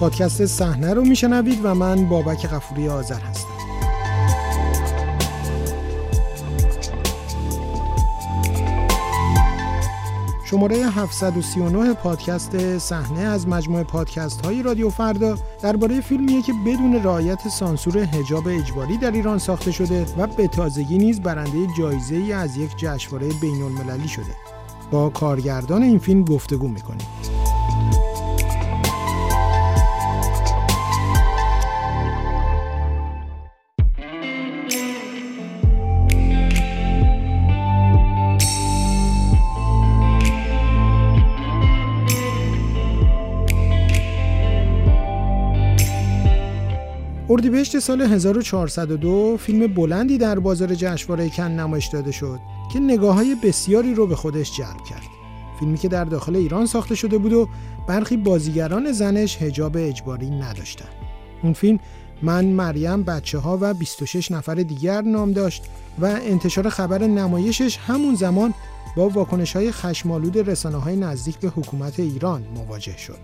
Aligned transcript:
پادکست 0.00 0.46
صحنه 0.46 0.94
رو 0.94 1.04
میشنوید 1.04 1.60
و 1.62 1.74
من 1.74 2.08
بابک 2.08 2.46
غفوری 2.46 2.88
آذر 2.88 3.20
هستم 3.20 3.48
شماره 10.44 10.76
739 10.76 11.94
پادکست 11.94 12.78
صحنه 12.78 13.20
از 13.20 13.48
مجموعه 13.48 13.84
پادکست 13.84 14.44
های 14.46 14.62
رادیو 14.62 14.90
فردا 14.90 15.38
درباره 15.62 16.00
فیلمیه 16.00 16.42
که 16.42 16.52
بدون 16.66 16.94
رعایت 16.94 17.48
سانسور 17.48 17.98
حجاب 17.98 18.48
اجباری 18.48 18.96
در 18.96 19.10
ایران 19.10 19.38
ساخته 19.38 19.72
شده 19.72 20.06
و 20.18 20.26
به 20.26 20.48
تازگی 20.48 20.98
نیز 20.98 21.20
برنده 21.20 21.66
جایزه 21.78 22.16
ای 22.16 22.32
از 22.32 22.56
یک 22.56 22.76
جشنواره 22.76 23.28
بین 23.40 23.62
المللی 23.62 24.08
شده. 24.08 24.36
با 24.90 25.08
کارگردان 25.08 25.82
این 25.82 25.98
فیلم 25.98 26.24
گفتگو 26.24 26.68
می‌کنیم. 26.68 27.06
اردیبهشت 47.30 47.78
سال 47.78 48.02
1402 48.02 49.36
فیلم 49.36 49.74
بلندی 49.74 50.18
در 50.18 50.38
بازار 50.38 50.74
جشنواره 50.74 51.28
کن 51.28 51.42
نمایش 51.42 51.86
داده 51.86 52.12
شد 52.12 52.40
که 52.72 52.80
نگاه 52.80 53.14
های 53.14 53.36
بسیاری 53.42 53.94
رو 53.94 54.06
به 54.06 54.16
خودش 54.16 54.56
جلب 54.56 54.84
کرد. 54.90 55.02
فیلمی 55.58 55.78
که 55.78 55.88
در 55.88 56.04
داخل 56.04 56.36
ایران 56.36 56.66
ساخته 56.66 56.94
شده 56.94 57.18
بود 57.18 57.32
و 57.32 57.48
برخی 57.86 58.16
بازیگران 58.16 58.92
زنش 58.92 59.42
هجاب 59.42 59.76
اجباری 59.76 60.30
نداشتند. 60.30 60.88
اون 61.42 61.52
فیلم 61.52 61.78
من 62.22 62.44
مریم 62.44 63.02
بچه 63.02 63.38
ها 63.38 63.58
و 63.60 63.74
26 63.74 64.30
نفر 64.30 64.54
دیگر 64.54 65.00
نام 65.00 65.32
داشت 65.32 65.64
و 65.98 66.06
انتشار 66.06 66.68
خبر 66.68 67.02
نمایشش 67.06 67.76
همون 67.76 68.14
زمان 68.14 68.54
با 68.96 69.08
واکنش 69.08 69.56
های 69.56 69.72
خشمالود 69.72 70.50
رسانه 70.50 70.78
های 70.78 70.96
نزدیک 70.96 71.38
به 71.38 71.48
حکومت 71.48 72.00
ایران 72.00 72.42
مواجه 72.54 72.98
شد. 72.98 73.18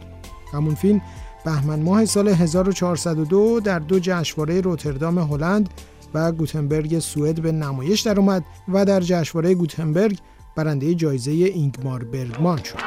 همون 0.53 0.75
فیلم 0.75 1.01
بهمن 1.47 1.83
ماه 1.83 2.05
سال 2.05 2.29
1402 2.29 3.61
در 3.61 3.79
دو 3.79 3.99
جشنواره 3.99 4.61
روتردام 4.61 5.19
هلند 5.19 5.71
و 6.15 6.33
گوتنبرگ 6.33 6.99
سوئد 6.99 7.43
به 7.43 7.53
نمایش 7.53 8.01
در 8.01 8.19
اومد 8.19 8.45
و 8.69 8.85
در 8.85 9.01
جشنواره 9.01 9.55
گوتنبرگ 9.55 10.19
برنده 10.57 10.95
جایزه 10.95 11.31
اینگمار 11.31 12.05
برگمان 12.05 12.63
شد. 12.63 12.79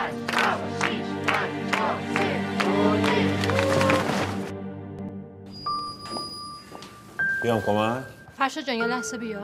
بیام 7.44 7.62
کمک؟ 7.62 8.04
فرشا 8.38 8.62
جان 8.62 8.76
یه 8.76 8.86
لحظه 8.86 9.18
بیا 9.18 9.40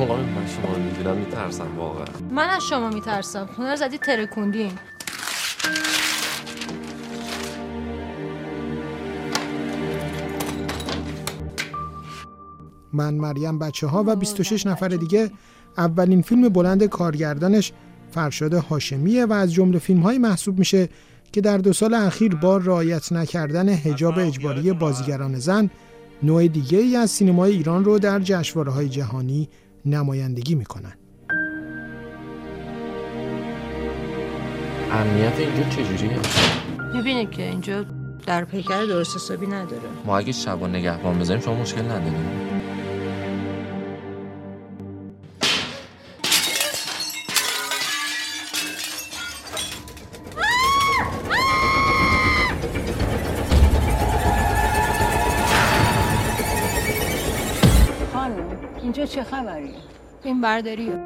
آقا 0.00 0.16
من 0.16 0.46
شما 0.46 0.74
رو 0.74 0.82
می‌بینم 0.82 1.16
میترسم 1.16 1.76
واقعا 1.76 2.04
من 2.30 2.48
از 2.48 2.62
شما 2.62 2.88
میترسم 2.88 3.46
خونه 3.46 3.70
رو 3.70 3.76
زدی 3.76 3.98
ترکوندین 3.98 4.72
من 12.92 13.14
مریم 13.14 13.58
بچه 13.58 13.86
ها 13.86 14.04
و 14.06 14.16
26 14.16 14.66
نفر 14.66 14.88
دیگه 14.88 15.30
اولین 15.78 16.22
فیلم 16.22 16.48
بلند 16.48 16.84
کارگردانش 16.84 17.72
فرشاد 18.10 18.54
هاشمیه 18.54 19.26
و 19.26 19.32
از 19.32 19.52
جمله 19.52 19.78
فیلم 19.78 20.00
های 20.00 20.18
محسوب 20.18 20.58
میشه 20.58 20.88
که 21.32 21.40
در 21.40 21.58
دو 21.58 21.72
سال 21.72 21.94
اخیر 21.94 22.34
با 22.34 22.56
رعایت 22.56 23.12
نکردن 23.12 23.68
حجاب 23.68 24.18
اجباری 24.18 24.72
بازیگران 24.72 25.38
زن 25.38 25.70
نوع 26.22 26.48
دیگه 26.48 26.78
ای 26.78 26.96
از 26.96 27.10
سینمای 27.10 27.52
ایران 27.52 27.84
رو 27.84 27.98
در 27.98 28.20
جشنواره 28.20 28.72
های 28.72 28.88
جهانی 28.88 29.48
نمایندگی 29.86 30.54
می‌کنن. 30.54 30.92
امنیت 34.92 35.38
اینجا 35.38 35.68
چجوریه؟ 35.70 36.18
می‌بینی 36.94 37.26
که 37.26 37.42
اینجا 37.42 37.84
در 38.26 38.44
پیکر 38.44 38.84
درست 38.84 39.16
حسابی 39.16 39.46
نداره. 39.46 39.82
ما 40.06 40.18
اگه 40.18 40.32
شبا 40.32 40.66
نگهبان 40.66 41.18
بذاریم 41.18 41.42
شما 41.42 41.54
مشکل 41.54 41.82
نداریم 41.82 42.14
اینجا 58.82 59.06
چه 59.06 59.22
خبریه؟ 59.22 59.74
این 60.24 60.40
برداریه 60.40 61.02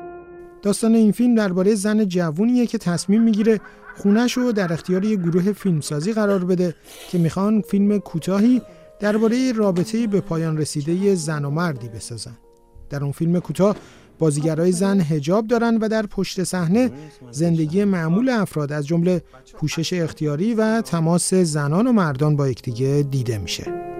داستان 0.62 0.94
این 0.94 1.12
فیلم 1.12 1.34
درباره 1.34 1.74
زن 1.74 2.04
جوونیه 2.04 2.66
که 2.66 2.78
تصمیم 2.78 3.22
می‌گیره 3.22 3.60
خونش 3.96 4.32
رو 4.32 4.52
در 4.52 4.72
اختیار 4.72 5.04
یه 5.04 5.16
گروه 5.16 5.52
فیلمسازی 5.52 6.12
قرار 6.12 6.44
بده 6.44 6.74
که 7.10 7.18
می‌خوان 7.18 7.60
فیلم 7.60 7.98
کوتاهی 7.98 8.62
درباره 9.00 9.52
رابطه 9.52 10.06
به 10.06 10.20
پایان 10.20 10.58
رسیده 10.58 11.14
زن 11.14 11.44
و 11.44 11.50
مردی 11.50 11.88
بسازن. 11.88 12.36
در 12.90 13.02
اون 13.02 13.12
فیلم 13.12 13.40
کوتاه 13.40 13.76
بازیگرای 14.18 14.72
زن 14.72 15.00
هجاب 15.00 15.46
دارن 15.46 15.76
و 15.76 15.88
در 15.88 16.06
پشت 16.06 16.44
صحنه 16.44 16.90
زندگی 17.30 17.84
معمول 17.84 18.28
افراد 18.28 18.72
از 18.72 18.86
جمله 18.86 19.22
پوشش 19.54 19.92
اختیاری 19.92 20.54
و 20.54 20.80
تماس 20.80 21.34
زنان 21.34 21.86
و 21.86 21.92
مردان 21.92 22.36
با 22.36 22.48
یکدیگه 22.48 23.06
دیده 23.10 23.38
میشه. 23.38 23.93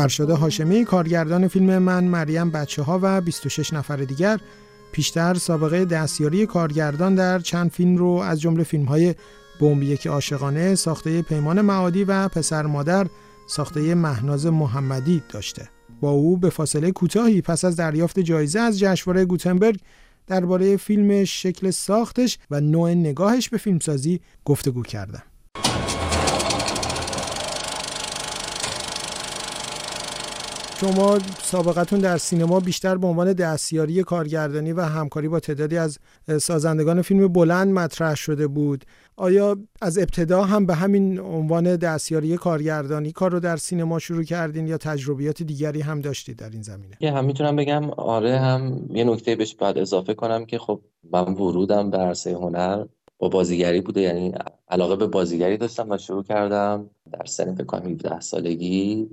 فرشاد 0.00 0.30
هاشمی 0.30 0.84
کارگردان 0.84 1.48
فیلم 1.48 1.78
من 1.78 2.04
مریم 2.04 2.50
بچه 2.50 2.82
ها 2.82 2.98
و 3.02 3.20
26 3.20 3.72
نفر 3.72 3.96
دیگر. 3.96 4.40
پیشتر 4.92 5.34
سابقه 5.34 5.84
دستیاری 5.84 6.46
کارگردان 6.46 7.14
در 7.14 7.38
چند 7.38 7.70
فیلم 7.70 7.96
رو 7.96 8.08
از 8.08 8.40
جمله 8.40 8.62
فیلم 8.62 8.84
های 8.84 9.14
بمب 9.60 9.82
یک 9.82 10.06
عاشقانه 10.06 10.74
ساخته 10.74 11.22
پیمان 11.22 11.60
معادی 11.60 12.04
و 12.04 12.28
پسر 12.28 12.66
مادر 12.66 13.06
ساخته 13.46 13.94
مهناز 13.94 14.46
محمدی 14.46 15.22
داشته. 15.28 15.68
با 16.00 16.10
او 16.10 16.36
به 16.36 16.50
فاصله 16.50 16.90
کوتاهی 16.90 17.42
پس 17.42 17.64
از 17.64 17.76
دریافت 17.76 18.20
جایزه 18.20 18.60
از 18.60 18.78
جشنواره 18.78 19.24
گوتنبرگ 19.24 19.80
درباره 20.26 20.76
فیلم 20.76 21.24
شکل 21.24 21.70
ساختش 21.70 22.38
و 22.50 22.60
نوع 22.60 22.90
نگاهش 22.90 23.48
به 23.48 23.56
فیلمسازی 23.56 24.20
گفتگو 24.44 24.82
کردم. 24.82 25.22
شما 30.80 31.18
سابقتون 31.42 31.98
در 32.00 32.16
سینما 32.16 32.60
بیشتر 32.60 32.96
به 32.96 33.06
عنوان 33.06 33.32
دستیاری 33.32 34.02
کارگردانی 34.02 34.72
و 34.72 34.80
همکاری 34.80 35.28
با 35.28 35.40
تعدادی 35.40 35.76
از 35.76 35.98
سازندگان 36.38 37.02
فیلم 37.02 37.28
بلند 37.28 37.72
مطرح 37.72 38.14
شده 38.14 38.46
بود. 38.46 38.84
آیا 39.16 39.56
از 39.80 39.98
ابتدا 39.98 40.44
هم 40.44 40.66
به 40.66 40.74
همین 40.74 41.20
عنوان 41.20 41.76
دستیاری 41.76 42.36
کارگردانی 42.36 43.12
کار 43.12 43.32
رو 43.32 43.40
در 43.40 43.56
سینما 43.56 43.98
شروع 43.98 44.22
کردین 44.22 44.66
یا 44.66 44.78
تجربیات 44.78 45.42
دیگری 45.42 45.80
هم 45.80 46.00
داشتید 46.00 46.36
در 46.36 46.50
این 46.50 46.62
زمینه؟ 46.62 46.96
یه 47.00 47.12
هم 47.12 47.24
می‌تونم 47.24 47.56
بگم 47.56 47.90
آره 47.90 48.38
هم 48.38 48.86
یه 48.90 49.04
نکته 49.04 49.36
بهش 49.36 49.54
بعد 49.54 49.78
اضافه 49.78 50.14
کنم 50.14 50.44
که 50.46 50.58
خب 50.58 50.80
من 51.12 51.24
ورودم 51.34 51.90
به 51.90 51.98
عرصه 51.98 52.32
هنر 52.32 52.84
با 53.18 53.28
بازیگری 53.28 53.80
بوده 53.80 54.00
یعنی 54.00 54.34
علاقه 54.68 54.96
به 54.96 55.06
بازیگری 55.06 55.56
داشتم 55.56 55.90
و 55.90 55.98
شرووع 55.98 56.22
کردم. 56.22 56.90
در 57.12 57.24
سن 57.24 57.54
فکر 57.54 57.64
کنم 57.64 57.90
17 57.90 58.20
سالگی 58.20 59.08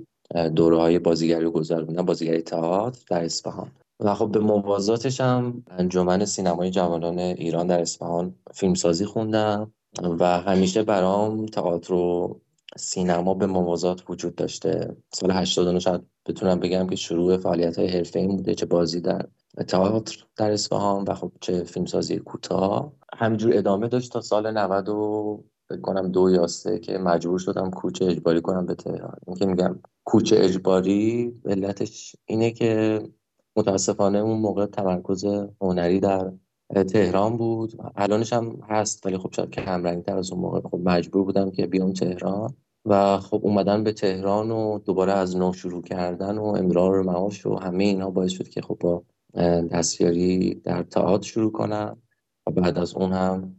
دوره 0.56 0.76
های 0.76 0.98
بازیگری 0.98 1.44
رو 1.44 1.50
گذروندم 1.50 2.04
بازیگری 2.04 2.42
تئاتر 2.42 3.00
در 3.08 3.24
اصفهان. 3.24 3.70
و 4.00 4.14
خب 4.14 4.32
به 4.32 4.38
موازاتش 4.38 5.20
هم 5.20 5.64
انجمن 5.70 6.24
سینمای 6.24 6.70
جوانان 6.70 7.18
ایران 7.18 7.66
در 7.66 7.80
اصفهان 7.80 8.34
فیلمسازی 8.54 9.04
خوندم 9.04 9.72
و 10.02 10.40
همیشه 10.40 10.82
برام 10.82 11.46
تئاتر 11.46 11.94
و 11.94 12.40
سینما 12.76 13.34
به 13.34 13.46
موازات 13.46 14.10
وجود 14.10 14.34
داشته. 14.34 14.96
سال 15.12 15.30
89 15.30 15.78
شاید 15.78 16.00
بتونم 16.26 16.60
بگم 16.60 16.86
که 16.86 16.96
شروع 16.96 17.36
فعالیت 17.36 17.78
های 17.78 17.88
حرفه 17.88 18.18
این 18.18 18.36
بوده 18.36 18.54
چه 18.54 18.66
بازی 18.66 19.00
در 19.00 19.26
تئاتر 19.68 20.24
در 20.36 20.50
اصفهان 20.50 21.04
و 21.08 21.14
خب 21.14 21.32
چه 21.40 21.64
فیلمسازی 21.64 22.18
کوتاه. 22.18 22.92
همینجور 23.18 23.56
ادامه 23.56 23.88
داشت 23.88 24.12
تا 24.12 24.20
سال 24.20 24.50
90 24.50 24.88
و 24.88 25.44
فکر 25.68 25.80
کنم 25.80 26.08
دو 26.08 26.30
یا 26.30 26.46
سه 26.46 26.78
که 26.78 26.98
مجبور 26.98 27.38
شدم 27.38 27.70
کوچه 27.70 28.04
اجباری 28.04 28.40
کنم 28.40 28.66
به 28.66 28.74
تهران. 28.74 29.16
این 29.40 29.50
میگم 29.50 29.78
کوچه 30.04 30.36
اجباری 30.38 31.32
علتش 31.44 32.16
اینه 32.26 32.50
که 32.50 33.02
متاسفانه 33.56 34.18
اون 34.18 34.38
موقع 34.40 34.66
تمرکز 34.66 35.24
هنری 35.60 36.00
در 36.00 36.32
تهران 36.88 37.36
بود. 37.36 37.72
الانش 37.96 38.32
هم 38.32 38.60
هست 38.68 39.06
ولی 39.06 39.18
خب 39.18 39.32
شاید 39.32 39.58
همرنگ 39.58 40.04
تر 40.04 40.16
از 40.16 40.32
اون 40.32 40.40
موقع. 40.40 40.60
خب 40.60 40.80
مجبور 40.84 41.24
بودم 41.24 41.50
که 41.50 41.66
بیام 41.66 41.92
تهران 41.92 42.54
و 42.84 43.18
خب 43.18 43.40
اومدن 43.42 43.84
به 43.84 43.92
تهران 43.92 44.50
و 44.50 44.78
دوباره 44.78 45.12
از 45.12 45.36
نو 45.36 45.52
شروع 45.52 45.82
کردن 45.82 46.38
و 46.38 46.44
امرار 46.44 47.02
معاش 47.02 47.46
و 47.46 47.54
همه 47.54 47.84
اینا 47.84 48.10
باعث 48.10 48.30
شد 48.30 48.48
که 48.48 48.62
خب 48.62 48.76
با 48.80 49.04
دستیاری 49.72 50.54
در 50.54 50.82
تئاتر 50.82 51.26
شروع 51.26 51.52
کنم 51.52 52.02
و 52.46 52.50
بعد 52.50 52.78
از 52.78 52.94
اون 52.94 53.12
هم 53.12 53.57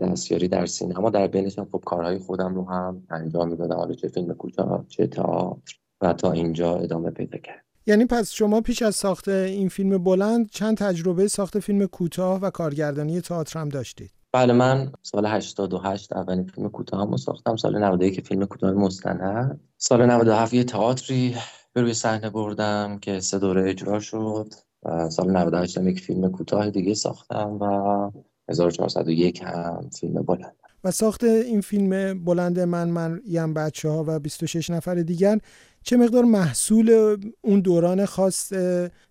دستیاری 0.00 0.48
در 0.48 0.66
سینما. 0.66 1.10
در 1.10 1.26
بینش 1.26 1.58
خب 1.58 1.82
کارهای 1.86 2.18
خودم 2.18 2.54
رو 2.54 2.70
هم 2.70 3.02
انجام 3.10 3.48
می‌دادم 3.48 3.76
حالا 3.76 3.94
چه 3.94 4.08
فیلم 4.08 4.34
کوتاه 4.34 4.84
چه 4.88 5.06
تئاتر 5.06 5.74
و 6.00 6.12
تا 6.12 6.32
اینجا 6.32 6.76
ادامه 6.76 7.10
پیدا 7.10 7.38
کرد. 7.38 7.64
یعنی 7.86 8.04
پس 8.04 8.32
شما 8.32 8.60
پیش 8.60 8.82
از 8.82 8.94
ساخت 8.94 9.28
این 9.28 9.68
فیلم 9.68 10.04
بلند 10.04 10.50
چند 10.50 10.76
تجربه 10.76 11.28
ساخت 11.28 11.58
فیلم 11.58 11.86
کوتاه 11.86 12.40
و 12.40 12.50
کارگردانی 12.50 13.20
تئاتر 13.20 13.60
هم 13.60 13.68
داشتید؟ 13.68 14.10
بله 14.32 14.52
من 14.52 14.92
سال 15.02 15.26
88 15.26 16.12
اولین 16.12 16.46
فیلم 16.46 16.68
کوتاه 16.68 17.00
هم 17.00 17.16
ساختم. 17.16 17.56
سال 17.56 17.78
91 17.78 18.14
که 18.14 18.22
فیلم 18.22 18.46
کوتاه 18.46 18.72
مستند. 18.72 19.60
سال 19.78 20.06
97 20.06 20.54
یه 20.54 20.64
تئاتری 20.64 21.34
به 21.72 21.82
روی 21.82 21.94
صحنه 21.94 22.30
بردم 22.30 22.98
که 22.98 23.20
سه 23.20 23.38
دوره 23.38 23.70
اجرا 23.70 24.00
شد. 24.00 24.54
و 24.82 25.10
سال 25.10 25.30
98 25.30 25.78
هم 25.78 25.88
یک 25.88 26.00
فیلم 26.00 26.30
کوتاه 26.30 26.70
دیگه 26.70 26.94
ساختم 26.94 27.58
و 27.60 28.10
1401 28.48 29.42
هم 29.42 29.90
فیلم 30.00 30.22
بلند. 30.22 30.56
و 30.84 30.90
ساخت 30.90 31.24
این 31.24 31.60
فیلم 31.60 32.24
بلند 32.24 32.60
من 32.60 32.88
من 32.88 33.20
یم 33.28 33.54
بچه 33.54 33.88
ها 33.88 34.04
و 34.06 34.18
26 34.18 34.70
نفر 34.70 34.94
دیگر 34.94 35.38
چه 35.82 35.96
مقدار 35.96 36.24
محصول 36.24 37.16
اون 37.40 37.60
دوران 37.60 38.06
خاص 38.06 38.52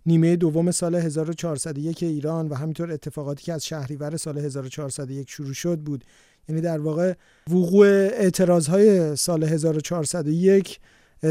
نیمه 0.06 0.36
دوم 0.36 0.72
سال 0.72 0.96
1401 0.96 2.04
ایران 2.04 2.48
و 2.48 2.56
همینطور 2.56 2.92
اتفاقاتی 2.92 3.44
که 3.44 3.54
از 3.54 3.66
شهریور 3.66 4.18
سال 4.18 4.38
1401 4.38 5.30
شروع 5.30 5.54
شد 5.54 5.80
بود. 5.80 6.04
یعنی 6.50 6.62
در 6.62 6.80
واقع 6.80 7.14
وقوع 7.50 7.88
اعتراض 7.88 8.68
های 8.68 9.16
سال 9.16 9.44
1401 9.44 10.80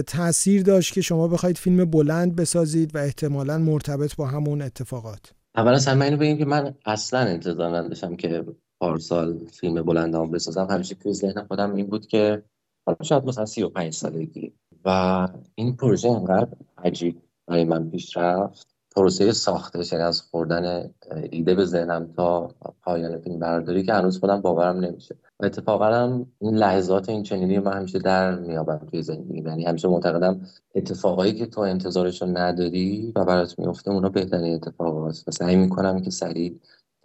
تاثیر 0.06 0.62
داشت 0.62 0.94
که 0.94 1.00
شما 1.00 1.28
بخواید 1.28 1.58
فیلم 1.58 1.84
بلند 1.84 2.36
بسازید 2.36 2.94
و 2.94 2.98
احتمالا 2.98 3.58
مرتبط 3.58 4.16
با 4.16 4.26
همون 4.26 4.62
اتفاقات. 4.62 5.32
اول 5.56 5.72
از 5.72 5.88
همه 5.88 6.04
اینو 6.04 6.16
بگیم 6.16 6.38
که 6.38 6.44
من 6.44 6.74
اصلا 6.86 7.20
انتظار 7.20 7.76
نداشتم 7.76 8.16
که 8.16 8.44
پارسال 8.80 9.44
فیلم 9.44 9.82
بلندام 9.82 10.30
بسازم. 10.30 10.66
همیشه 10.70 10.94
توی 10.94 11.12
ذهن 11.12 11.44
خودم 11.44 11.74
این 11.74 11.86
بود 11.86 12.06
که 12.06 12.42
شاید 13.02 13.24
مثلا 13.24 13.46
35 13.46 13.92
سالگی 13.92 14.52
و 14.84 15.28
این 15.54 15.76
پروژه 15.76 16.08
انقدر 16.08 16.56
عجیب 16.78 17.22
برای 17.46 17.64
من 17.64 17.90
پیش 17.90 18.16
رفت. 18.16 18.74
پروسه 18.96 19.32
ساختش 19.32 19.92
یعنی 19.92 20.04
از 20.04 20.22
خوردن 20.22 20.94
ایده 21.30 21.54
به 21.54 21.64
ذهنم 21.64 22.12
تا 22.12 22.54
پایان 22.82 23.20
فیلم 23.20 23.38
برداری 23.38 23.82
که 23.82 23.92
هنوز 23.92 24.18
خودم 24.18 24.40
باورم 24.40 24.80
نمیشه. 24.80 25.16
و 25.40 25.44
اتفاقا 25.44 25.86
هم 25.86 26.26
این 26.38 26.54
لحظات 26.54 27.08
این 27.08 27.22
چنینی 27.22 27.58
من 27.58 27.72
همیشه 27.72 27.98
در 27.98 28.38
میابم 28.38 28.86
توی 28.90 29.02
زندگی. 29.02 29.42
یعنی 29.42 29.64
همیشه 29.64 29.88
معتقدم 29.88 30.40
اتفاقایی 30.74 31.32
که 31.32 31.46
تو 31.46 31.60
انتظارش 31.60 32.22
رو 32.22 32.28
نداری 32.28 33.12
و 33.16 33.24
برات 33.24 33.58
میفته 33.58 33.90
اونا 33.90 34.08
بهترین 34.08 34.54
اتفاقات 34.54 35.24
و 35.26 35.30
سعی 35.30 35.56
می‌کنم 35.56 36.02
که 36.02 36.10
سریع 36.10 36.60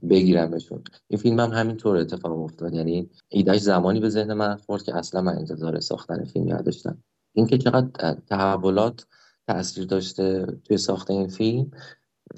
بگیرمشون. 0.09 0.83
این 1.07 1.19
فیلم 1.19 1.39
هم 1.39 1.51
همینطور 1.51 1.97
اتفاق 1.97 2.41
افتاد. 2.41 2.73
یعنی 2.73 3.09
ایدهش 3.29 3.61
زمانی 3.61 3.99
به 3.99 4.09
ذهن 4.09 4.33
من 4.33 4.55
خورد 4.55 4.83
که 4.83 4.95
اصلا 4.95 5.21
من 5.21 5.37
انتظار 5.37 5.79
ساختن 5.79 6.23
فیلم 6.23 6.53
نداشتم. 6.53 7.03
اینکه 7.33 7.57
چقدر 7.57 8.15
تحولات 8.29 9.05
تاثیر 9.47 9.85
داشته 9.85 10.45
توی 10.63 10.77
ساخت 10.77 11.11
این 11.11 11.27
فیلم 11.27 11.71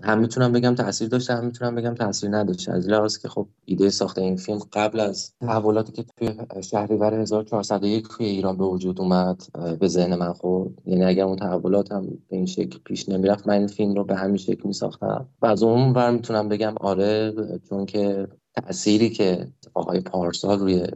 هم 0.03 0.19
می‌تونم 0.19 0.51
بگم 0.51 0.75
تاثیر 0.75 1.07
داشته 1.07 1.33
هم 1.33 1.45
می‌تونم 1.45 1.75
بگم 1.75 1.93
تاثیر 1.93 2.29
نداشته. 2.29 2.71
از 2.71 2.87
لحاظ 2.87 3.17
که 3.17 3.27
خب 3.27 3.47
ایده 3.65 3.89
ساخت 3.89 4.17
این 4.17 4.35
فیلم 4.35 4.59
قبل 4.73 4.99
از 4.99 5.33
تحولاتی 5.41 5.91
که 5.91 6.03
توی 6.17 6.35
شهریور 6.61 7.13
1401 7.13 8.07
توی 8.07 8.25
ایران 8.25 8.57
به 8.57 8.65
وجود 8.65 9.01
اومد 9.01 9.43
به 9.79 9.87
ذهن 9.87 10.15
من 10.15 10.33
خورد. 10.33 10.71
یعنی 10.85 11.03
اگر 11.03 11.23
اون 11.23 11.35
تحولات 11.35 11.91
هم 11.91 12.05
به 12.05 12.35
این 12.35 12.45
شکل 12.45 12.79
پیش 12.85 13.09
نمی‌رفت 13.09 13.47
من 13.47 13.53
این 13.53 13.67
فیلم 13.67 13.93
رو 13.93 14.03
به 14.03 14.15
همین 14.15 14.37
شکل 14.37 14.67
میساختم. 14.67 15.29
و 15.41 15.45
از 15.45 15.63
اون 15.63 15.93
ور 15.93 16.11
می‌تونم 16.11 16.49
بگم 16.49 16.73
آره 16.79 17.33
چون 17.69 17.85
که 17.85 18.27
تأثیری 18.55 19.09
که 19.09 19.47
آقای 19.73 19.99
پارسال 19.99 20.59
روی 20.59 20.87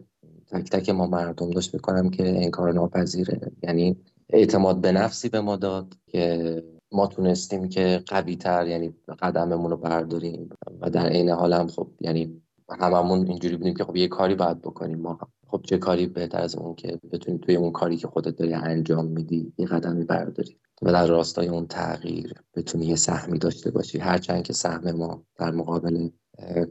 تک 0.51 0.69
تک 0.69 0.89
ما 0.89 1.07
مردم 1.07 1.51
داشت 1.51 1.75
بکنم 1.75 2.09
که 2.09 2.44
انکار 2.44 2.71
ناپذیره. 2.71 3.51
یعنی 3.63 3.98
اعتماد 4.30 4.81
به 4.81 4.91
نفسی 4.91 5.30
به 5.30 5.41
ما 5.41 5.56
داد 5.56 5.94
که 6.07 6.63
ما 6.95 7.07
تونستیم 7.07 7.69
که 7.69 8.03
قوی 8.07 8.36
تر 8.36 8.68
یعنی 8.68 8.95
قدممون 9.21 9.71
رو 9.71 9.77
برداریم 9.77 10.50
و 10.81 10.89
در 10.89 11.07
عین 11.07 11.30
حال 11.30 11.53
هم 11.53 11.68
خب 11.68 11.88
یعنی 12.01 12.42
هممون 12.80 13.27
اینجوری 13.27 13.57
بودیم 13.57 13.74
که 13.74 13.83
خب 13.83 13.95
یه 13.95 14.07
کاری 14.07 14.36
باید 14.36 14.62
بکنیم. 14.62 15.00
ما 15.00 15.19
خب 15.47 15.62
چه 15.63 15.77
کاری 15.77 16.07
بهتر 16.07 16.42
از 16.42 16.56
اون 16.56 16.75
که 16.75 17.00
بتونی 17.12 17.39
توی 17.39 17.56
اون 17.56 17.71
کاری 17.71 17.97
که 17.97 18.07
خودت 18.07 18.36
داری 18.36 18.53
انجام 18.53 19.06
میدی 19.06 19.53
یه 19.57 19.68
قدمی 19.68 20.03
برداری 20.06 20.57
و 20.81 20.92
در 20.92 21.07
راستای 21.07 21.47
اون 21.47 21.68
تغییر 21.68 22.33
بتونی 22.56 22.86
یه 22.86 22.95
سهمی 22.95 23.39
داشته 23.39 23.71
باشی. 23.71 24.00
هرچند 24.00 24.44
که 24.44 24.53
سهم 24.53 24.91
ما 24.91 25.24
در 25.36 25.51
مقابل 25.51 26.09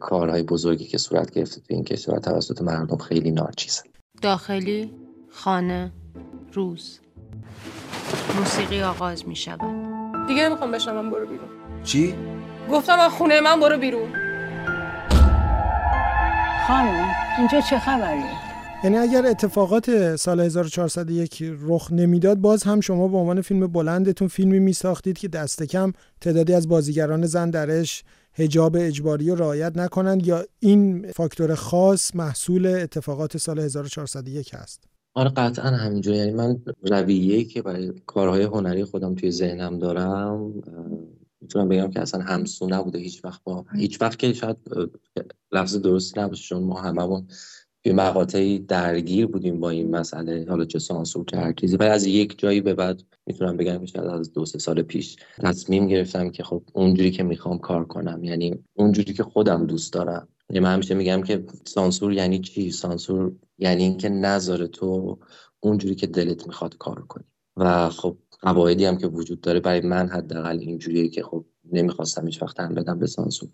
کارهای 0.00 0.42
بزرگی 0.42 0.84
که 0.84 0.98
صورت 0.98 1.30
گرفته 1.30 1.60
توی 1.60 1.76
این 1.76 1.84
کشور 1.84 2.18
توسط 2.18 2.62
مردم 2.62 2.96
خیلی 2.96 3.30
ناچیزه. 3.30 3.82
داخلی 4.22 4.90
خانه 5.30 5.92
روز. 6.52 7.00
موسیقی 8.38 8.82
آغاز 8.82 9.28
می 9.28 9.36
شود 9.36 9.83
دیگه 10.26 10.48
نمی‌خوام 10.48 10.70
بشنوم 10.70 11.10
برو 11.10 11.26
بیرون 11.26 11.48
چی؟ 11.84 12.14
گفتم 12.70 12.98
از 13.00 13.12
خونه 13.12 13.40
من 13.40 13.60
برو 13.60 13.78
بیرون 13.78 14.08
خانم 16.66 17.14
اینجا 17.38 17.60
چه 17.60 17.78
خبریه؟ 17.78 18.44
یعنی 18.84 18.96
اگر 18.98 19.26
اتفاقات 19.26 20.16
سال 20.16 20.40
1401 20.40 21.42
رخ 21.60 21.92
نمی‌داد 21.92 22.38
باز 22.38 22.62
هم 22.62 22.80
شما 22.80 23.08
به 23.08 23.16
عنوان 23.16 23.40
فیلم 23.40 23.66
بلندتون 23.66 24.28
فیلمی 24.28 24.58
می 24.58 24.72
ساختید 24.72 25.18
که 25.18 25.28
دست 25.28 25.62
کم 25.62 25.92
تعدادی 26.20 26.54
از 26.54 26.68
بازیگران 26.68 27.26
زن 27.26 27.50
درش 27.50 28.04
هجاب 28.34 28.76
اجباری 28.78 29.30
رو 29.30 29.36
رعایت 29.36 29.76
نکنند 29.76 30.26
یا 30.26 30.44
این 30.60 31.12
فاکتور 31.12 31.54
خاص 31.54 32.16
محصول 32.16 32.66
اتفاقات 32.66 33.36
سال 33.36 33.58
1401 33.58 34.54
هست 34.54 34.93
آره 35.16 35.30
قطعا 35.30 35.70
همینجور 35.70 36.14
یعنی 36.14 36.30
من 36.32 36.62
رویه‌ای 36.82 37.44
که 37.44 37.62
برای 37.62 37.92
کارهای 38.06 38.42
هنری 38.42 38.84
خودم 38.84 39.14
توی 39.14 39.30
ذهنم 39.30 39.78
دارم 39.78 40.54
می‌تونم 41.40 41.68
بگم 41.68 41.90
که 41.90 42.00
اصلا 42.00 42.20
همسو 42.20 42.66
نبوده. 42.66 42.98
هیچ 42.98 43.24
وقت 43.24 43.40
با 43.44 43.64
هیچ 43.76 44.02
وقت 44.02 44.18
که 44.18 44.32
شاید 44.32 44.56
لفظ 45.52 45.76
درستی 45.76 46.20
نباشه. 46.20 46.42
چون 46.42 46.62
ما 46.62 46.80
هممون 46.80 47.26
توی 47.84 47.92
مقاطعی 47.92 48.58
درگیر 48.58 49.26
بودیم 49.26 49.60
با 49.60 49.70
این 49.70 49.96
مسئله. 49.96 50.46
حالا 50.48 50.64
چه 50.64 50.78
سانسور 50.78 51.24
چه 51.30 51.36
هر 51.36 51.52
چیزی. 51.52 51.76
ولی 51.76 51.90
از 51.90 52.06
یک 52.06 52.38
جایی 52.38 52.60
به 52.60 52.74
بعد 52.74 53.02
می‌تونم 53.26 53.56
بگم 53.56 53.78
که 53.78 53.86
شاید 53.86 54.06
از 54.06 54.32
دو 54.32 54.46
سه 54.46 54.58
سال 54.58 54.82
پیش 54.82 55.16
تصمیم 55.38 55.86
گرفتم 55.86 56.30
که 56.30 56.42
خب 56.42 56.62
اونجوری 56.72 57.10
که 57.10 57.22
می‌خوام 57.22 57.58
کار 57.58 57.84
کنم. 57.84 58.24
یعنی 58.24 58.64
اونجوری 58.74 59.12
که 59.12 59.22
خودم 59.22 59.66
دوست 59.66 59.92
دارم. 59.92 60.28
من 60.50 60.72
همیشه 60.72 60.94
میگم 60.94 61.22
که 61.22 61.44
سانسور 61.64 62.12
یعنی 62.12 62.38
چی؟ 62.38 62.70
سانسور 62.70 63.32
یعنی 63.58 63.82
اینکه 63.82 64.08
نذاره 64.08 64.66
تو 64.66 65.18
اونجوری 65.60 65.94
که 65.94 66.06
دلت 66.06 66.46
می‌خواد 66.46 66.76
کار 66.76 67.02
کنی. 67.02 67.24
و 67.56 67.88
خب 67.88 68.18
قواعدی 68.40 68.84
هم 68.84 68.98
که 68.98 69.06
وجود 69.06 69.40
داره 69.40 69.60
برای 69.60 69.80
من 69.80 70.08
حداقل 70.08 70.58
اینجوریه 70.58 71.08
که 71.08 71.22
خب 71.22 71.44
نمی‌خواستم 71.72 72.26
هیچ 72.26 72.42
وقت 72.42 72.60
هم 72.60 72.74
بدم 72.74 72.98
به 72.98 73.06
سانسور. 73.06 73.48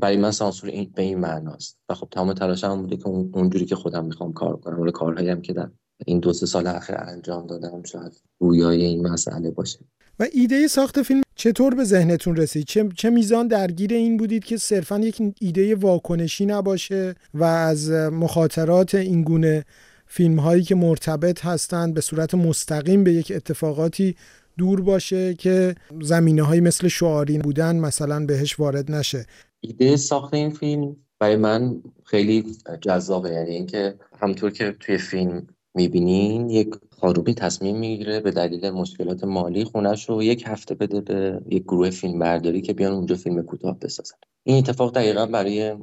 برای 0.00 0.16
من 0.16 0.30
سانسور 0.30 0.70
این 0.70 0.92
به 0.94 1.02
این 1.02 1.18
معناست. 1.18 1.78
و 1.88 1.94
خب 1.94 2.08
تمام 2.10 2.32
تلاشم 2.32 2.82
بوده 2.82 2.96
که 2.96 3.08
اونجوری 3.08 3.64
که 3.66 3.76
خودم 3.76 4.04
می‌خوام 4.04 4.32
کار 4.32 4.56
کنم. 4.56 4.80
ولی 4.80 4.92
کارهایی 4.92 5.28
هم 5.28 5.42
که 5.42 5.52
در 5.52 5.70
این 6.06 6.20
دو 6.20 6.32
سه 6.32 6.46
سال 6.46 6.66
اخیر 6.66 6.96
انجام 6.98 7.46
دادم 7.46 7.82
شاید 7.82 8.12
گویای 8.38 8.82
این 8.82 9.06
مسئله 9.06 9.50
باشه. 9.50 9.78
و 10.18 10.26
ایده 10.32 10.68
ساخت 10.68 11.02
فیلم 11.02 11.22
چطور 11.34 11.74
به 11.74 11.84
ذهنتون 11.84 12.36
رسید؟ 12.36 12.64
چه, 12.66 12.88
چه 12.96 13.10
میزان 13.10 13.48
درگیر 13.48 13.92
این 13.92 14.16
بودید 14.16 14.44
که 14.44 14.56
صرفا 14.56 14.98
یک 14.98 15.22
ایده 15.40 15.74
واکنشی 15.74 16.46
نباشه 16.46 17.14
و 17.34 17.44
از 17.44 17.90
مخاطرات 17.90 18.94
این 18.94 19.22
گونه 19.22 19.64
فیلم 20.06 20.38
هایی 20.38 20.62
که 20.62 20.74
مرتبط 20.74 21.44
هستند 21.44 21.94
به 21.94 22.00
صورت 22.00 22.34
مستقیم 22.34 23.04
به 23.04 23.12
یک 23.12 23.32
اتفاقاتی 23.36 24.16
دور 24.58 24.80
باشه 24.80 25.34
که 25.34 25.74
زمینه 26.02 26.42
هایی 26.42 26.60
مثل 26.60 26.88
شعاری 26.88 27.38
بودن 27.38 27.76
مثلا 27.76 28.26
بهش 28.26 28.60
وارد 28.60 28.90
نشه؟ 28.90 29.26
ایده 29.60 29.96
ساخت 29.96 30.34
این 30.34 30.50
فیلم 30.50 30.96
برای 31.18 31.36
من 31.36 31.82
خیلی 32.04 32.56
جذابه. 32.80 33.30
یعنی 33.30 33.50
اینکه 33.50 33.94
همطور 34.20 34.50
که 34.50 34.76
توی 34.80 34.98
فیلم 34.98 35.46
می‌بینین 35.74 36.50
یک 36.50 36.74
خانومی 37.00 37.34
تصمیم 37.34 37.78
می‌گیره 37.78 38.20
به 38.20 38.30
دلیل 38.30 38.70
مشکلات 38.70 39.24
مالی 39.24 39.64
خونش 39.64 40.08
رو 40.08 40.22
یک 40.22 40.44
هفته 40.46 40.74
بده 40.74 41.00
به 41.00 41.40
یک 41.48 41.62
گروه 41.62 41.90
فیلم 41.90 42.18
برداری 42.18 42.60
که 42.62 42.72
بیان 42.72 42.92
اونجا 42.92 43.14
فیلم 43.14 43.42
کوتاه 43.42 43.78
بسازن. 43.78 44.16
این 44.42 44.58
اتفاق 44.58 44.94
دقیقا 44.94 45.26
برای 45.26 45.76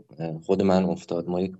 خود 0.46 0.62
من 0.62 0.86
افتاد. 0.86 1.30
ما 1.30 1.42
یک 1.42 1.54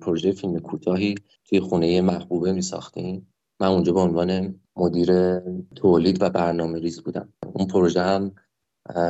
پروژه 0.00 0.32
فیلم 0.32 0.58
کوتاهی 0.58 1.14
توی 1.44 1.60
خونه 1.60 2.00
محبوبه 2.00 2.52
می 2.52 2.62
ساختیم 2.62 3.28
من 3.60 3.66
اونجا 3.66 3.92
به 3.92 4.00
عنوان 4.00 4.60
مدیر 4.76 5.38
تولید 5.76 6.22
و 6.22 6.30
برنامه 6.30 6.78
ریز 6.78 7.02
بودم. 7.02 7.32
اون 7.54 7.66
پروژه 7.66 8.00
هم 8.02 8.32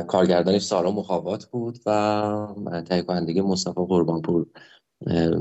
کارگردانش 0.07 0.61
سارا 0.61 0.91
مخاوات 0.91 1.45
بود 1.45 1.79
و 1.85 2.81
تهیه 2.85 3.01
کنندگی 3.01 3.41
مصطفی 3.41 3.85
قربانپور 3.87 4.47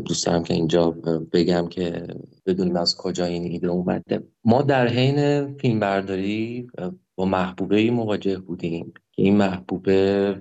دوست 0.06 0.26
دارم 0.26 0.42
که 0.42 0.54
اینجا 0.54 0.90
بگم 1.32 1.68
که 1.68 2.06
بدونیم 2.46 2.76
از 2.76 2.96
کجا 2.96 3.24
این 3.24 3.42
ایده 3.42 3.68
اومده. 3.68 4.28
ما 4.44 4.62
در 4.62 4.88
حین 4.88 5.46
فیلم 5.56 5.80
برداری 5.80 6.66
با 7.16 7.24
محبوبه 7.24 7.90
مواجه 7.90 8.38
بودیم 8.38 8.92
که 9.12 9.22
این 9.22 9.36
محبوبه 9.36 10.34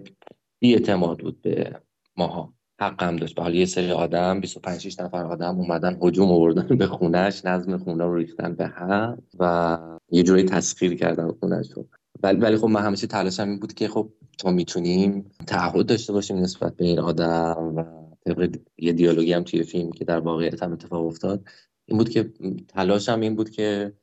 بی 0.60 0.74
اعتماد 0.74 1.20
بود 1.20 1.42
به 1.42 1.82
ماها. 2.18 2.54
حق 2.80 3.04
هم 3.04 3.16
داشت. 3.16 3.40
حالا 3.40 3.56
یه 3.56 3.66
سری 3.66 3.92
آدم 3.92 4.40
25 4.40 4.82
6 4.82 5.00
نفر 5.00 5.26
آدم 5.26 5.56
اومدن 5.56 5.98
هجوم 6.02 6.32
آوردن 6.32 6.78
به 6.78 6.88
خونش 6.88 7.46
نظم 7.46 7.78
خونه 7.78 8.04
رو 8.04 8.16
ریختن 8.16 8.56
به 8.56 8.68
هم 8.68 9.24
و 9.40 9.78
یه 10.12 10.24
جوری 10.24 10.44
تسخیر 10.44 10.96
کردن 10.96 11.32
خونش 11.32 11.72
رو. 11.72 11.88
ولی 12.24 12.40
ولی 12.40 12.58
خب 12.58 12.68
من 12.68 12.82
همیشه 12.82 13.08
تلاشم 13.08 13.50
این 13.50 13.60
بود 13.60 13.74
که 13.74 13.88
خب 13.88 14.10
تا 14.38 14.52
می‌تونیم 14.52 15.32
تعهد 15.48 15.86
داشته 15.86 16.14
باشیم 16.14 16.38
نسبت 16.38 16.76
به 16.76 16.86
این 16.86 17.00
آدم 17.00 17.74
و 17.76 18.07
طبق 18.28 18.56
یه 18.78 18.94
دیالوگی 18.94 19.34
هم 19.34 19.44
توی 19.44 19.64
فیلم 19.64 19.92
که 19.92 20.06
در 20.06 20.20
واقعیت 20.20 20.64
هم 20.64 20.72
اتفاق 20.74 21.06
افتاد 21.06 21.44
این 21.86 21.98
بود 21.98 22.10
که 22.10 22.32
تلاشم 22.68 23.20
این 23.20 23.36
بود 23.36 23.50
که 23.50 23.94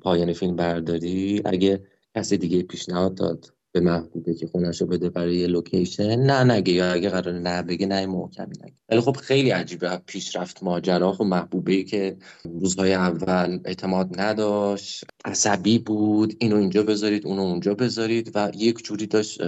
پایان 0.00 0.32
فیلم 0.32 0.56
برداری. 0.56 1.42
اگه 1.44 1.86
کسی 2.16 2.36
دیگه 2.36 2.62
پیشنهاد 2.62 3.14
داد 3.14 3.46
به 3.72 3.80
محبوبه 3.80 4.34
که 4.34 4.46
خونش 4.46 4.80
رو 4.80 4.86
بده 4.86 5.10
برای 5.10 5.36
یه 5.36 5.46
لوکیشن 5.46 6.16
نه 6.16 6.44
نگه. 6.44 6.72
یا 6.72 6.92
اگه 6.92 7.10
قرار 7.10 7.38
نه 7.38 7.62
بگه 7.62 7.86
نه 7.86 8.06
محکمی 8.06 8.54
نگه. 8.62 8.74
ولی 8.88 9.00
خب 9.00 9.16
خیلی 9.16 9.50
عجیبه. 9.50 10.00
پیشرفت 10.06 10.62
ماجرا. 10.62 11.12
خب 11.12 11.24
محبوبه 11.24 11.82
که 11.82 12.16
روزهای 12.44 12.94
اول 12.94 13.60
اعتماد 13.64 14.20
نداشت. 14.20 15.04
عصبی 15.24 15.78
بود. 15.78 16.34
اینو 16.38 16.56
اینجا 16.56 16.82
بذارید 16.82 17.26
اونو 17.26 17.42
اونجا 17.42 17.74
بذارید 17.74 18.30
و 18.34 18.50
یک 18.54 18.84
جوری 18.84 19.06
داشت 19.06 19.42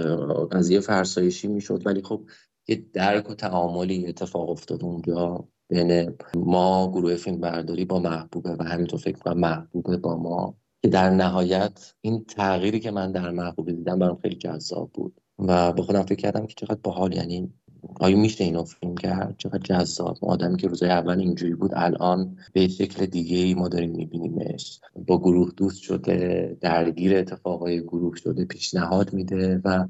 قضیه 0.51 0.79
فرسایشی 0.79 1.47
می‌شد. 1.47 1.81
ولی 1.85 2.01
خب 2.01 2.25
یه 2.67 2.85
درک 2.93 3.29
و 3.29 3.33
تعاملی 3.33 4.07
اتفاق 4.07 4.49
افتاد 4.49 4.83
اونجا 4.83 5.47
بین 5.69 6.17
ما 6.35 6.91
گروه 6.91 7.15
فیلم 7.15 7.39
برداری 7.39 7.85
با 7.85 7.99
محبوبه 7.99 8.55
و 8.59 8.63
همینطور 8.63 8.99
فکر 8.99 9.17
کنم 9.17 9.39
محبوبه 9.39 9.97
با 9.97 10.17
ما. 10.17 10.57
که 10.83 10.89
در 10.89 11.09
نهایت 11.09 11.93
این 12.01 12.25
تغییری 12.25 12.79
که 12.79 12.91
من 12.91 13.11
در 13.11 13.31
محبوبه 13.31 13.73
دیدم 13.73 13.99
برام 13.99 14.19
خیلی 14.21 14.35
جذاب 14.35 14.91
بود. 14.93 15.21
و 15.39 15.73
به 15.73 15.81
خودم 15.81 16.03
فکر 16.03 16.15
کردم 16.15 16.45
که 16.45 16.53
چقدر 16.57 16.79
باحال. 16.83 17.13
یعنی 17.13 17.53
آیا 17.99 18.17
میشه 18.17 18.43
اینو 18.43 18.63
فیلم 18.63 18.95
کرد؟ 18.95 19.35
چقدر 19.37 19.59
جذاب. 19.59 20.17
آدمی 20.21 20.57
که 20.57 20.67
روزای 20.67 20.89
اول 20.89 21.19
اینجوری 21.19 21.55
بود 21.55 21.71
الان 21.73 22.37
به 22.53 22.67
شکل 22.67 23.05
دیگه 23.05 23.37
ای 23.37 23.53
ما 23.53 23.67
داریم 23.67 23.91
میبینیمش. 23.91 24.79
با 25.07 25.19
گروه 25.19 25.51
دوست 25.57 25.81
شده 25.81 26.57
درگیر 26.61 27.17
اتفاقای 27.17 27.81
گروه 27.81 28.15
شده 28.15 28.45
پیشنهاد 28.45 29.13
میده 29.13 29.61
و 29.65 29.87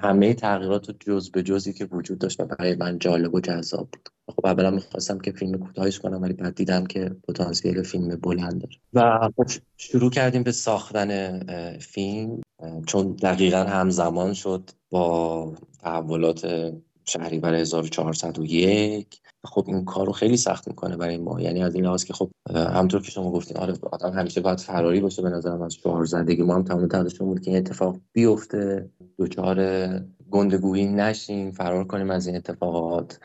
همه 0.00 0.34
تغییرات 0.34 0.90
جز 1.00 1.30
به 1.30 1.42
جزی 1.42 1.72
که 1.72 1.84
وجود 1.84 2.18
داشت 2.18 2.40
و 2.40 2.44
برای 2.44 2.74
من 2.74 2.98
جالب 2.98 3.34
و 3.34 3.40
جذاب 3.40 3.88
بود. 3.92 4.08
خب 4.36 4.46
اولا 4.46 4.70
می‌خواستم 4.70 5.18
که 5.18 5.32
فیلم 5.32 5.58
کوتاهش 5.58 5.98
کنم 5.98 6.22
ولی 6.22 6.32
بعد 6.32 6.54
دیدم 6.54 6.86
که 6.86 7.16
پتانسیل 7.28 7.82
فیلم 7.82 8.16
بلند 8.16 8.60
داره. 8.60 8.74
و 8.94 9.30
خب 9.36 9.46
شروع 9.76 10.10
کردیم 10.10 10.42
به 10.42 10.52
ساختن 10.52 11.38
فیلم. 11.78 12.40
چون 12.86 13.12
دقیقا 13.12 13.64
همزمان 13.64 14.34
شد 14.34 14.70
با 14.90 15.52
تحولات 15.82 16.72
شهریور 17.08 17.54
1401 17.54 19.20
خب 19.44 19.64
این 19.66 19.84
کار 19.84 20.06
رو 20.06 20.12
خیلی 20.12 20.36
سخت 20.36 20.68
می‌کنه 20.68 20.96
برای 20.96 21.16
ما. 21.16 21.40
یعنی 21.40 21.62
از 21.62 21.74
این 21.74 21.84
لحاظ 21.84 22.04
که 22.04 22.12
خب 22.12 22.30
همطور 22.54 23.02
که 23.02 23.10
شما 23.10 23.30
گفتین 23.30 23.56
آره 23.56 23.74
آدم 23.92 24.10
همیشه 24.10 24.40
باید 24.40 24.60
فراری 24.60 25.00
باشه 25.00 25.22
به 25.22 25.30
نظرم 25.30 25.62
از 25.62 25.74
شعار 25.74 26.04
زدگی. 26.04 26.42
ما 26.42 26.54
هم 26.54 26.62
تمام 26.62 26.88
تلاشمون 26.88 27.30
بود 27.30 27.40
که 27.40 27.50
این 27.50 27.58
اتفاق 27.58 27.96
بیفته. 28.12 28.90
دوچار 29.18 29.88
گندگویی 30.30 30.86
نشیم 30.86 31.50
فرار 31.50 31.84
کنیم 31.84 32.10
از 32.10 32.26
این 32.26 32.36
اتفاقات. 32.36 33.20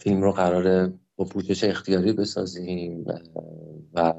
فیلم 0.00 0.22
رو 0.22 0.32
قراره 0.32 0.92
با 1.16 1.24
پوشش 1.24 1.64
اختیاری 1.64 2.12
بسازیم. 2.12 3.04
و 3.94 4.14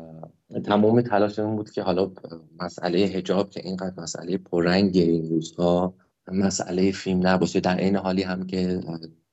تمام 0.66 1.02
تلاشمون 1.02 1.56
بود 1.56 1.72
که 1.72 1.82
حالا 1.82 2.12
مسئله 2.60 3.00
هجاب 3.00 3.50
که 3.50 3.62
اینقدر 3.64 4.02
مسئله 4.02 4.38
پررنگ 4.38 4.98
این 4.98 5.30
روزها 5.30 5.94
مسئله 6.32 6.92
فیلم 6.92 7.28
نباشه. 7.28 7.60
در 7.60 7.78
این 7.78 7.96
حالی 7.96 8.22
هم 8.22 8.46
که 8.48 8.80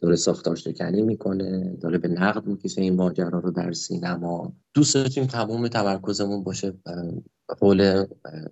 داره 0.00 0.16
ساختار 0.16 0.56
شکنی 0.56 1.02
می‌کنه 1.02 1.76
داره 1.80 1.98
به 1.98 2.08
نقد 2.08 2.46
می‌کشه 2.46 2.80
این 2.80 2.96
ماجرا 2.96 3.38
رو 3.38 3.50
در 3.50 3.72
سینما. 3.72 4.52
دوست 4.74 4.94
داشتیم 4.94 5.26
تمام 5.26 5.68
تمرکزمون 5.68 6.42
باشه 6.42 6.72
حول 7.60 8.04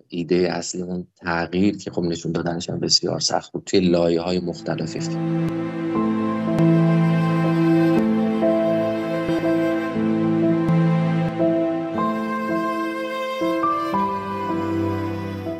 ایده 0.07 0.35
اصلیمون 0.35 1.07
تغییر 1.15 1.77
که 1.77 1.91
خب 1.91 2.01
نشون 2.01 2.31
دادنش 2.31 2.69
هم 2.69 2.79
بسیار 2.79 3.19
سخت 3.19 3.51
بود 3.51 3.63
توی 3.65 3.79
لایه 3.79 4.21
های 4.21 4.39
مختلفی 4.39 4.99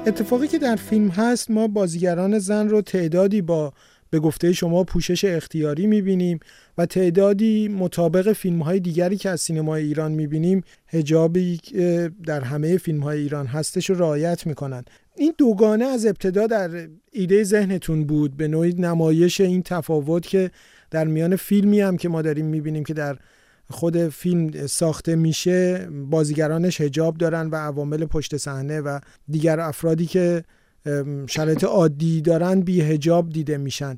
اتفاقی 0.10 0.48
که 0.48 0.58
در 0.58 0.76
فیلم 0.76 1.08
هست 1.08 1.52
ما 1.52 1.68
بازیگران 1.68 2.40
زن 2.40 2.70
رو 2.70 2.82
تعدادی 2.82 3.42
با 3.42 3.74
به 4.10 4.20
گفته 4.20 4.54
شما 4.54 4.84
پوشش 4.84 5.26
اختیاری 5.26 5.88
می‌بینیم 5.88 6.40
و 6.78 6.86
تعدادی 6.86 7.68
مطابق 7.68 8.34
فیلم 8.34 8.62
های 8.62 8.80
دیگری 8.80 9.18
که 9.18 9.30
از 9.30 9.42
سینمای 9.42 9.84
ایران 9.84 10.12
می‌بینیم 10.12 10.64
هجابی 10.88 11.60
در 12.26 12.42
همه 12.42 12.78
فیلم 12.78 13.00
های 13.00 13.20
ایران 13.20 13.46
هستش 13.48 13.90
رو 13.90 14.00
رعایت 14.00 14.48
می‌کنن. 14.48 14.86
این 15.16 15.34
دوگانه 15.38 15.86
از 15.86 16.06
ابتدا 16.06 16.48
در 16.48 16.88
ایده 17.12 17.44
ذهنتون 17.44 18.06
بود 18.06 18.38
به 18.38 18.48
نوعی 18.48 18.74
نمایش 18.74 19.42
این 19.42 19.64
تفاوت 19.64 20.28
که 20.28 20.52
در 20.92 21.08
میان 21.08 21.36
فیلمی 21.36 21.82
هم 21.82 21.98
که 21.98 22.10
ما 22.10 22.22
داریم 22.22 22.46
می‌بینیم 22.46 22.84
که 22.84 22.94
در 22.94 23.18
خود 23.70 24.10
فیلم 24.10 24.68
ساخته 24.68 25.16
میشه 25.16 25.88
بازیگرانش 26.10 26.82
هجاب 26.82 27.18
دارن 27.18 27.50
و 27.50 27.56
عوامل 27.56 28.06
پشت 28.06 28.38
صحنه 28.38 28.82
و 28.82 29.00
دیگر 29.28 29.60
افرادی 29.60 30.06
که 30.06 30.44
شرایط 31.28 31.64
عادی 31.64 32.22
دارن 32.22 32.62
بی 32.62 32.82
هجاب 32.82 33.30
دیده 33.30 33.58
میشن. 33.58 33.98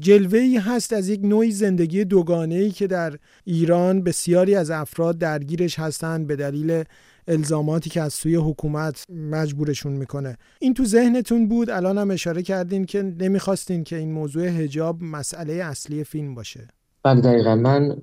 جلوه 0.00 0.38
ای 0.38 0.56
هست 0.56 0.92
از 0.92 1.08
یک 1.08 1.20
نوعی 1.24 1.50
زندگی 1.50 2.04
دوگانه 2.04 2.54
ای 2.54 2.70
که 2.70 2.86
در 2.86 3.18
ایران 3.44 4.02
بسیاری 4.02 4.54
از 4.54 4.70
افراد 4.70 5.18
درگیرش 5.18 5.78
هستند 5.78 6.26
به 6.26 6.36
دلیل 6.36 6.84
الزاماتی 7.28 7.90
که 7.90 8.02
از 8.02 8.12
سوی 8.12 8.34
حکومت 8.34 9.04
مجبورشون 9.10 9.92
می‌کنه. 9.92 10.36
این 10.60 10.74
تو 10.74 10.84
ذهنتون 10.84 11.48
بود؟ 11.48 11.70
الان 11.70 11.98
هم 11.98 12.10
اشاره 12.10 12.42
کردین 12.42 12.84
که 12.84 13.02
نمی‌خواستین 13.02 13.84
که 13.84 13.96
این 13.96 14.12
موضوع 14.12 14.46
هجاب 14.46 15.02
مسئله 15.02 15.52
اصلی 15.52 16.04
فیلم 16.04 16.34
باشه. 16.34 16.68
بله 17.04 17.20
دقیقا. 17.20 17.54
من 17.54 18.02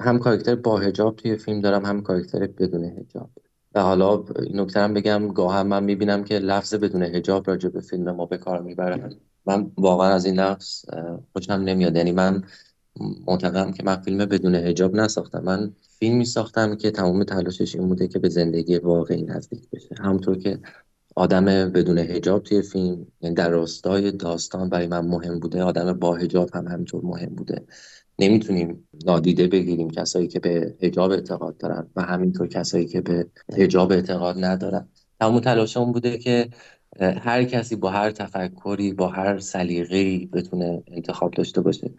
هم 0.00 0.18
کاراکتر 0.18 0.54
با 0.54 0.78
هجاب 0.78 1.16
توی 1.16 1.36
فیلم 1.36 1.60
دارم 1.60 1.84
هم 1.84 2.02
کاراکتر 2.02 2.46
بدون 2.46 2.84
هجاب 2.84 3.30
و 3.74 3.80
حالا 3.82 4.24
نکته 4.54 4.80
هم 4.80 4.94
بگم 4.94 5.28
گاه 5.28 5.54
هم 5.54 5.66
من 5.66 5.84
می‌بینم 5.84 6.24
که 6.24 6.38
لفظ 6.38 6.74
بدون 6.74 7.02
هجاب 7.02 7.50
راجع 7.50 7.68
به 7.68 7.80
فیلم 7.80 8.10
ما 8.10 8.26
به 8.26 8.38
کار 8.38 8.62
می‌برن. 8.62 9.16
من 9.46 9.70
واقعا 9.76 10.08
از 10.14 10.24
این 10.24 10.40
لفظ 10.40 10.84
خوشم 11.32 11.52
نمیاد. 11.52 11.96
یعنی 11.96 12.12
من 12.12 12.42
معتقدم 13.26 13.72
که 13.72 13.82
من 13.82 13.96
فیلم 13.96 14.18
بدون 14.18 14.54
هجاب 14.54 14.94
نساختم. 14.96 15.42
من 15.44 15.72
فیلمی 15.98 16.24
ساختم 16.24 16.74
که 16.76 16.90
تمام 16.90 17.24
تلاشش 17.24 17.74
این 17.76 17.88
بوده 17.88 18.08
که 18.08 18.18
به 18.18 18.28
زندگی 18.28 18.78
واقعی 18.78 19.22
نزدیک 19.22 19.70
بشه. 19.70 19.94
همونطور 19.98 20.38
که 20.38 20.58
آدم 21.16 21.44
بدون 21.44 21.98
هجاب 21.98 22.42
توی 22.42 22.62
فیلم 22.62 23.06
یعنی 23.20 23.34
در 23.34 23.50
راستای 23.50 24.12
داستان 24.12 24.68
برای 24.68 24.86
من 24.86 25.06
مهم 25.06 25.38
بوده 25.38 25.62
آدم 25.62 25.92
با 25.92 26.14
هجاب 26.14 26.50
هم 26.54 26.66
همینطور 26.66 27.04
مهم 27.04 27.34
بوده. 27.34 27.66
نمی‌تونیم 28.18 28.88
نادیده 29.06 29.46
بگیریم 29.46 29.90
کسایی 29.90 30.28
که 30.28 30.40
به 30.40 30.74
هجاب 30.82 31.10
اعتقاد 31.10 31.56
دارن 31.56 31.90
و 31.96 32.02
همینطور 32.02 32.48
کسایی 32.48 32.86
که 32.86 33.00
به 33.00 33.26
هجاب 33.56 33.92
اعتقاد 33.92 34.44
ندارن. 34.44 34.88
تمام 35.20 35.40
تلاشمون 35.40 35.92
بوده 35.92 36.18
که 36.18 36.48
هر 37.00 37.44
کسی 37.44 37.76
با 37.76 37.90
هر 37.90 38.10
تفکری 38.10 38.92
با 38.92 39.08
هر 39.08 39.38
سلیقه‌ای 39.38 40.26
بتونه 40.26 40.82
انتخاب 40.86 41.30
داشته 41.30 41.60
باشه. 41.60 41.90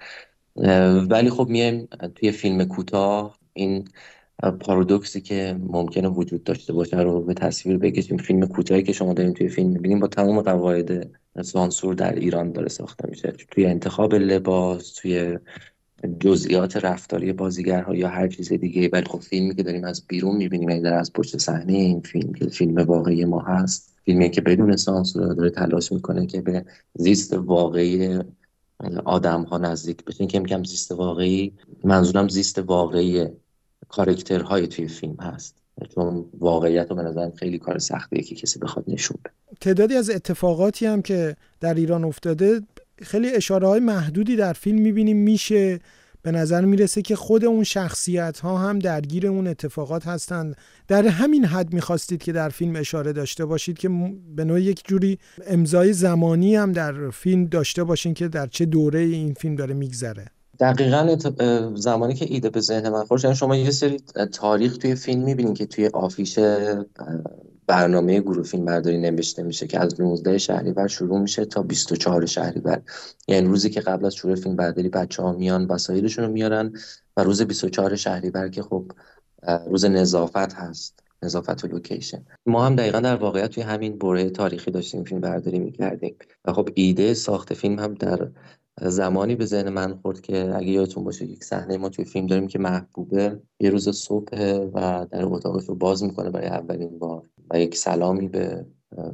ولی 1.10 1.30
خب 1.30 1.48
میایم 1.50 1.88
توی 2.16 2.32
فیلم 2.32 2.66
کوتاه 2.66 3.40
این 3.54 3.88
پارادوکسی 4.60 5.22
که 5.22 5.58
ممکنه 5.60 6.08
وجود 6.08 6.44
داشته 6.44 6.74
باشه 6.74 7.00
رو 7.00 7.22
به 7.22 7.34
تصویر 7.34 7.78
بکشیم. 7.78 8.18
فیلم 8.18 8.46
کوتاهی 8.46 8.84
که 8.84 8.94
شما 8.94 9.14
داریم 9.14 9.34
توی 9.34 9.48
فیلم 9.48 9.70
می‌بینیم 9.70 10.00
با 10.00 10.08
تمام 10.08 10.42
قواعد 10.42 11.18
سانسور 11.44 11.94
در 11.94 12.16
ایران 12.16 12.52
داره 12.52 12.70
ساخته 12.70 13.10
میشه. 13.10 13.32
توی 13.52 13.66
انتخاب 13.66 14.16
لباس 14.16 14.94
توی 14.94 15.38
جزئیات 16.20 16.78
رفتاری 16.78 17.34
بازیگرها 17.34 17.96
یا 17.96 18.08
هر 18.08 18.28
چیز 18.28 18.54
دیگه. 18.54 18.90
ولی 18.94 19.06
خب 19.06 19.20
فیلمی 19.20 19.56
که 19.56 19.64
داریم 19.64 19.84
از 19.84 20.04
بیرون 20.08 20.36
می‌بینیم 20.36 20.70
یعنی 20.70 20.82
در 20.82 20.94
از 20.94 21.14
پشت 21.14 21.38
صحنه 21.38 21.74
این 21.74 22.02
فیلم 22.02 22.34
که 22.34 22.46
فیلم 22.46 22.76
واقعی 22.76 23.26
ما 23.26 23.40
هست 23.40 23.94
فیلمی 24.06 24.30
که 24.30 24.42
بدون 24.42 24.76
سانسور 24.76 25.34
داره 25.34 25.50
تلاش 25.50 25.92
می‌کنه 25.92 26.26
که 26.26 26.42
به 26.42 26.66
زیست 26.94 27.34
واقعی 27.34 28.20
آدم 29.06 29.44
ها 29.44 29.58
نزدیک 29.58 30.06
بشه. 30.06 30.26
کم 30.26 30.44
کم 30.44 30.64
زیست 30.64 30.92
واقعی 30.92 31.54
منظورم 31.84 32.28
زیست 32.28 32.60
واقعی 32.60 33.28
کارکترهای 33.90 34.68
توی 34.68 34.88
فیلم 34.88 35.16
هست. 35.16 35.56
چون 35.96 36.26
واقعیت 36.40 36.90
رو 36.90 36.96
به 36.96 37.04
نظرم 37.04 37.32
خیلی 37.32 37.60
کار 37.60 37.80
سختیه 37.80 38.24
که 38.24 38.36
کسی 38.36 38.60
بخواد 38.60 38.86
نشون 38.88 39.18
بده. 39.26 39.34
تعدادی 39.62 39.96
از 39.96 40.10
اتفاقاتی 40.10 40.86
هم 40.86 41.02
که 41.02 41.36
در 41.60 41.74
ایران 41.74 42.04
افتاده 42.04 42.62
خیلی 43.02 43.30
اشاره 43.30 43.68
های 43.68 43.80
محدودی 43.80 44.36
در 44.36 44.54
فیلم 44.54 44.82
می‌بینیم. 44.82 45.18
میشه 45.18 45.80
به 46.22 46.32
نظر 46.32 46.66
می‌رسه 46.66 47.02
که 47.02 47.16
خود 47.16 47.46
اون 47.46 47.64
شخصیت 47.64 48.40
ها 48.40 48.58
هم 48.58 48.80
درگیر 48.80 49.28
اون 49.28 49.48
اتفاقات 49.48 50.08
هستند. 50.08 50.56
در 50.88 51.08
همین 51.08 51.46
حد 51.46 51.74
می‌خواستید 51.74 52.24
که 52.24 52.32
در 52.32 52.50
فیلم 52.50 52.76
اشاره 52.76 53.14
داشته 53.14 53.46
باشید 53.46 53.78
که 53.78 53.90
به 54.36 54.44
نوع 54.44 54.62
یک 54.62 54.82
جوری 54.88 55.18
امضای 55.48 55.94
زمانی 55.94 56.56
هم 56.56 56.72
در 56.72 57.10
فیلم 57.10 57.46
داشته 57.46 57.84
باشین 57.84 58.14
که 58.14 58.28
در 58.28 58.48
چه 58.48 58.66
دوره 58.66 59.00
این 59.00 59.34
فیلم 59.34 59.56
داره 59.56 59.74
میگذره. 59.74 60.26
دقیقا 60.60 61.18
زمانی 61.76 62.14
که 62.14 62.26
ایده 62.30 62.50
به 62.50 62.60
ذهن 62.60 62.90
من 62.90 63.04
خورد 63.04 63.24
یعنی 63.24 63.36
شما 63.36 63.56
یه 63.56 63.72
سری 63.72 63.98
تاریخ 64.34 64.78
توی 64.78 64.96
فیلم 64.96 65.24
می‌بینید 65.24 65.58
که 65.58 65.66
توی 65.66 65.88
آفیش 65.88 66.40
برنامه 67.68 68.22
گروه 68.22 68.44
فیلم 68.44 68.66
برداری 68.66 68.98
نوشته 68.98 69.44
میشه 69.44 69.68
که 69.68 69.80
از 69.80 70.02
19 70.02 70.38
شهریور 70.38 70.88
شروع 70.88 71.20
میشه 71.20 71.46
تا 71.46 71.64
24 71.64 72.26
شهریور 72.26 72.82
یعنی 73.28 73.48
روزی 73.48 73.70
که 73.70 73.82
قبل 73.82 74.06
از 74.06 74.16
شروع 74.16 74.36
فیلم 74.36 74.56
برداری 74.56 74.90
بچه 74.90 75.24
ها 75.24 75.34
میان 75.34 75.66
وسایلشون 75.66 76.26
رو 76.26 76.32
میارن 76.32 76.74
و 77.18 77.24
روز 77.24 77.42
24 77.42 77.96
شهریور 77.96 78.50
که 78.50 78.64
خب 78.64 78.92
روز 79.68 79.86
نظافت 79.86 80.54
هست 80.54 81.00
نظافت 81.24 81.64
و 81.64 81.68
لوکیشن. 81.68 82.26
ما 82.46 82.66
هم 82.66 82.76
دقیقا 82.76 83.00
در 83.00 83.16
واقعیت 83.16 83.52
توی 83.52 83.64
همین 83.64 83.98
برهه 83.98 84.30
تاریخی 84.30 84.72
داشتیم 84.72 85.04
فیلم 85.04 85.22
برداری 85.22 85.60
می‌کردیم 85.60 86.16
و 86.46 86.54
خب 86.54 86.70
ایده 86.74 87.14
ساخت 87.14 87.54
فیلم 87.54 87.80
هم 87.80 87.94
در 87.94 88.32
زمانی 88.82 89.36
به 89.36 89.46
ذهن 89.46 89.70
من 89.70 89.94
خورد 89.94 90.22
که 90.22 90.56
اگه 90.56 90.68
یادتون 90.68 91.04
باشه 91.04 91.26
یک 91.26 91.44
صحنه 91.44 91.78
ما 91.78 91.90
توی 91.90 92.06
فیلم 92.06 92.28
داریم 92.28 92.48
که 92.48 92.60
محبوبه 92.60 93.42
یه 93.60 93.70
روز 93.70 93.90
صبح 93.90 94.38
و 94.74 95.06
در 95.12 95.26
اتاقش 95.26 95.64
رو 95.66 95.76
باز 95.76 96.04
می‌کنه 96.04 96.30
برای 96.30 96.48
اولین 96.48 97.00
بار. 97.00 97.30
و 97.50 97.60
یک 97.60 97.78
سلامی 97.78 98.28
به 98.28 98.66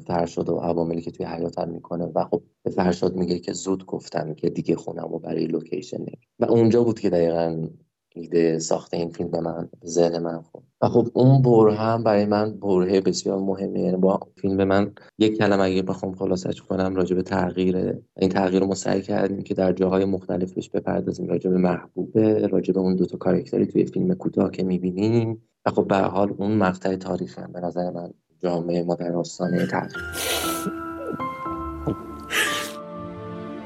فرشاد 0.08 0.50
و 0.50 0.56
عواملی 0.56 1.02
که 1.02 1.12
توی 1.12 1.26
حیاطن 1.26 1.70
می‌کنه 1.70 2.06
و 2.06 2.24
خب 2.24 2.44
به 2.64 2.72
فرشاد 2.72 3.16
میگه 3.16 3.40
که 3.40 3.54
زود 3.54 3.86
گفتم 3.86 4.34
که 4.34 4.50
دیگه 4.50 4.76
خونم 4.76 5.14
و 5.14 5.20
برای 5.20 5.46
لوکیشن 5.46 6.06
و 6.40 6.46
اونجا 6.46 6.84
بود 6.84 7.00
که 7.00 7.10
دقیقا 7.10 7.68
ایده 8.16 8.60
ساخت 8.60 8.94
این 8.94 9.10
فیلم 9.10 9.32
به 9.32 9.40
من 9.40 9.70
ذهن 9.86 10.20
من 10.20 10.42
خورد. 10.42 10.66
و 10.82 10.90
خب 10.90 11.08
اون 11.14 11.42
بره 11.42 11.76
هم 11.76 12.04
برای 12.04 12.26
من 12.26 12.60
بره 12.60 13.02
بسیار 13.02 13.40
مهمه. 13.40 13.80
یعنی 13.80 13.98
با 13.98 14.20
فیلم 14.36 14.64
من 14.64 14.92
یک 15.20 15.38
کلمه 15.38 15.64
اگه 15.64 15.82
بخوام 15.82 16.16
خلاصش 16.16 16.62
کنم 16.62 16.96
راجع 16.96 17.16
به 17.16 17.22
تغییر 17.22 18.02
این 18.18 18.30
تغییر 18.30 18.62
رو 18.62 18.68
ما 18.68 18.76
سعی 18.76 19.02
کردیم 19.02 19.42
که 19.42 19.54
در 19.54 19.74
جاهای 19.74 20.06
مختلف 20.06 20.54
بهش 20.54 20.70
بپردازیم. 20.70 21.28
راجع 21.28 21.50
به 21.50 21.58
محبوبه 21.58 22.48
راجع 22.48 22.74
به 22.74 22.80
اون 22.80 22.96
دو 22.96 23.06
تا 23.06 23.18
کاراکتری 23.18 23.66
توی 23.66 23.86
فیلم 23.86 24.14
کوتاه 24.14 24.52
که 24.52 24.64
می‌بینیم. 24.64 25.44
و 25.66 25.72
خب 25.72 25.88
به 25.88 25.98
حال 25.98 26.36
اون 26.38 26.58
مقطع 26.58 26.96
تاریخ 26.96 27.40
هم 27.40 27.52
به 27.52 27.60
نظر 27.60 27.90
من 27.90 28.14
جامعه 28.44 28.84
ما 28.84 28.96
در 28.96 29.12
آستانه 29.12 29.66
تغییر 29.68 30.12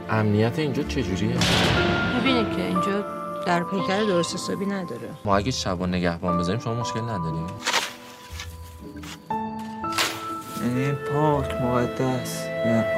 امنیت 0.10 0.60
اینجا 0.60 0.84
چجوریه؟ 0.84 1.38
می‌بینی 2.16 2.56
که 2.56 2.62
اینجا 2.62 3.02
در 3.48 3.64
پیکر 3.64 4.04
درست 4.04 4.34
حسابی 4.34 4.66
نداره. 4.66 5.10
ما 5.26 5.38
اگه 5.38 5.52
شبا 5.52 5.86
نگهبان 5.86 6.38
بذاریم 6.38 6.62
شما 6.62 6.74
مشکل 6.74 7.02
نداریم 7.02 7.48
یعنی 10.62 10.92
پاک 10.92 11.54
مقدس. 11.62 12.46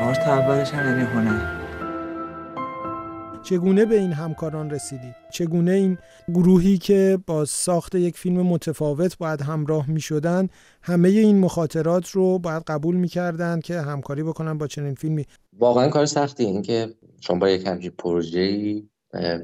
آرت 0.01 0.27
اولش 0.27 0.73
هم 0.73 0.85
یعنی 0.85 1.01
هنر. 1.01 1.56
چگونه 3.49 3.85
به 3.85 3.99
این 3.99 4.11
همکاران 4.11 4.69
رسیدید؟ 4.69 5.15
چگونه 5.31 5.71
این 5.71 5.97
گروهی 6.33 6.77
که 6.77 7.19
با 7.27 7.45
ساخت 7.45 7.95
یک 7.95 8.17
فیلم 8.17 8.41
متفاوت 8.41 9.17
باید 9.17 9.41
همراه 9.41 9.89
می 9.89 10.01
شدن 10.01 10.47
همه 10.81 11.09
این 11.09 11.39
مخاطرات 11.39 12.09
رو 12.09 12.39
باید 12.39 12.63
قبول 12.63 12.95
می 12.95 13.07
کردن 13.07 13.59
که 13.59 13.81
همکاری 13.81 14.23
بکنن 14.23 14.57
با 14.57 14.67
چنین 14.67 14.95
فیلمی؟ 14.95 15.25
واقعا 15.59 15.89
کار 15.89 16.05
سختی 16.05 16.43
این 16.43 16.61
که 16.61 16.87
شما 17.21 17.39
با 17.39 17.49
یک 17.49 17.67
همچین 17.67 17.91
پروژه‌ای 17.97 18.83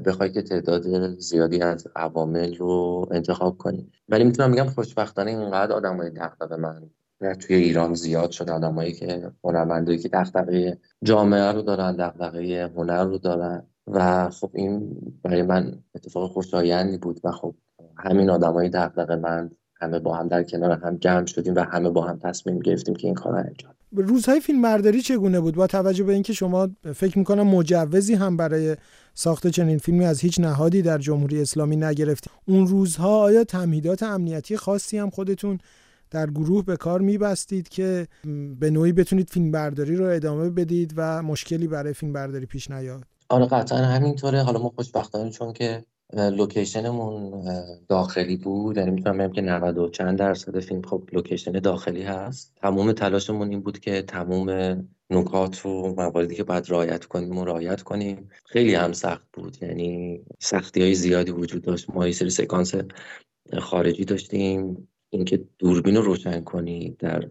بخوای 0.05 0.31
که 0.31 0.41
تعداد 0.41 1.09
زیادی 1.19 1.61
از 1.61 1.87
عوامل 1.95 2.55
رو 2.55 3.07
انتخاب 3.11 3.57
کنی. 3.57 3.91
ولی 4.09 4.23
می‌تونم 4.23 4.51
بگم 4.51 4.67
خوشبختانه 4.69 5.31
اینقدر 5.31 5.73
آدمای 5.73 6.09
دغدغه 6.09 6.55
من 6.55 6.81
توی 7.39 7.55
ایران 7.55 7.93
زیاد 7.93 8.31
شده. 8.31 8.51
آدمایی 8.51 8.93
که 8.93 9.31
هنرمندایی 9.43 9.97
که 9.97 10.09
دغدغه 10.09 10.77
جامعه 11.03 11.51
رو 11.51 11.61
دارن 11.61 11.95
دغدغه 11.95 12.71
هنر 12.75 13.03
رو 13.03 13.17
دارن. 13.17 13.67
و 13.87 14.29
خب 14.29 14.51
این 14.53 14.97
برای 15.23 15.41
من 15.41 15.79
اتفاق 15.95 16.31
خوشایندی 16.31 16.97
بود 16.97 17.19
و 17.23 17.31
خب 17.31 17.55
همین 17.97 18.29
آدمای 18.29 18.69
دغدغه 18.69 19.15
من 19.15 19.51
همه 19.75 19.99
با 19.99 20.15
هم 20.15 20.27
در 20.27 20.43
کنار 20.43 20.71
هم 20.71 20.97
جمع 20.97 21.25
شدیم 21.25 21.55
و 21.55 21.59
همه 21.59 21.89
با 21.89 22.01
هم 22.01 22.19
تصمیم 22.19 22.59
گرفتیم 22.59 22.95
که 22.95 23.07
این 23.07 23.15
کار 23.15 23.35
انجام 23.35 23.73
روزهای 23.95 24.39
فیلم 24.39 24.61
برداری 24.61 25.01
چگونه 25.01 25.39
بود؟ 25.39 25.55
با 25.55 25.67
توجه 25.67 26.03
به 26.03 26.13
اینکه 26.13 26.33
شما 26.33 26.69
فکر 26.95 27.17
می‌کنم 27.17 27.47
مجوزی 27.47 28.13
هم 28.13 28.37
برای 28.37 28.75
ساخت 29.13 29.47
چنین 29.47 29.77
فیلمی 29.77 30.05
از 30.05 30.19
هیچ 30.19 30.39
نهادی 30.39 30.81
در 30.81 30.97
جمهوری 30.97 31.41
اسلامی 31.41 31.75
نگرفتید. 31.75 32.31
اون 32.45 32.67
روزها 32.67 33.19
آیا 33.19 33.43
تمهیدات 33.43 34.03
امنیتی 34.03 34.57
خاصی 34.57 34.97
هم 34.97 35.09
خودتون 35.09 35.57
در 36.11 36.29
گروه 36.29 36.65
به 36.65 36.77
کار 36.77 37.01
میبستید 37.01 37.69
که 37.69 38.07
به 38.59 38.69
نوعی 38.69 38.93
بتونید 38.93 39.29
فیلم 39.29 39.51
برداری 39.51 39.95
رو 39.95 40.05
ادامه 40.05 40.49
بدید 40.49 40.93
و 40.97 41.23
مشکلی 41.23 41.67
برای 41.67 41.93
فیلم 41.93 42.13
برداری 42.13 42.45
پیش 42.45 42.71
نیاد؟ 42.71 43.03
آره 43.33 43.45
قطعا 43.45 43.77
همینطوره. 43.77 44.43
حالا 44.43 44.59
ما 44.59 44.69
خوشبختانه 44.69 45.29
چون 45.29 45.53
که 45.53 45.85
لوکیشنمون 46.13 47.43
داخلی 47.89 48.37
بود 48.37 48.77
یعنی 48.77 48.91
می‌تونم 48.91 49.17
بگم 49.17 49.31
که 49.31 49.41
90 49.41 49.77
و 49.77 49.89
چند 49.89 50.19
درصد 50.19 50.59
فیلم 50.59 50.81
خب 50.81 51.03
لوکیشن 51.11 51.51
داخلی 51.51 52.03
هست. 52.03 52.53
تمام 52.55 52.91
تلاشمون 52.91 53.49
این 53.49 53.61
بود 53.61 53.79
که 53.79 54.01
تمام 54.01 54.49
نکات 55.09 55.65
و 55.65 55.95
مواردی 55.97 56.35
که 56.35 56.43
باید 56.43 56.71
رعایت 56.71 57.05
کنیم 57.05 57.37
و 57.37 57.45
رعایت 57.45 57.81
کنیم. 57.81 58.29
خیلی 58.45 58.75
هم 58.75 58.93
سخت 58.93 59.27
بود. 59.33 59.57
یعنی 59.61 60.21
سختی 60.39 60.81
های 60.81 60.95
زیادی 60.95 61.31
وجود 61.31 61.61
داشت. 61.61 61.89
ما 61.89 62.07
یه 62.07 62.13
سری 62.13 62.29
سکانس 62.29 62.75
خارجی 63.59 64.05
داشتیم. 64.05 64.87
اینکه 65.09 65.43
دوربین 65.59 65.95
رو 65.95 66.01
روشن 66.01 66.41
کنی 66.41 66.95
در 66.99 67.29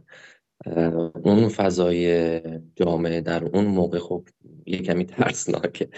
اون 1.24 1.48
فضای 1.48 2.40
جامعه 2.76 3.20
در 3.20 3.44
اون 3.44 3.64
موقع 3.64 3.98
خب 3.98 4.24
یه 4.66 4.78
کمی 4.78 5.04
ترسناکه. 5.04 5.88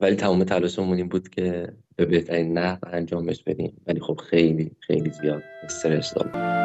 ولی 0.00 0.16
تمام 0.16 0.44
تلاشمون 0.44 0.96
این 0.96 1.08
بود 1.08 1.28
که 1.28 1.72
به 1.96 2.06
بهترین 2.06 2.58
نحو 2.58 2.78
انجامش 2.92 3.42
بدیم. 3.42 3.76
ولی 3.86 4.00
خب 4.00 4.20
خیلی 4.30 4.70
خیلی 4.80 5.10
زیاد 5.10 5.42
استرس 5.64 6.14
دارم. 6.14 6.62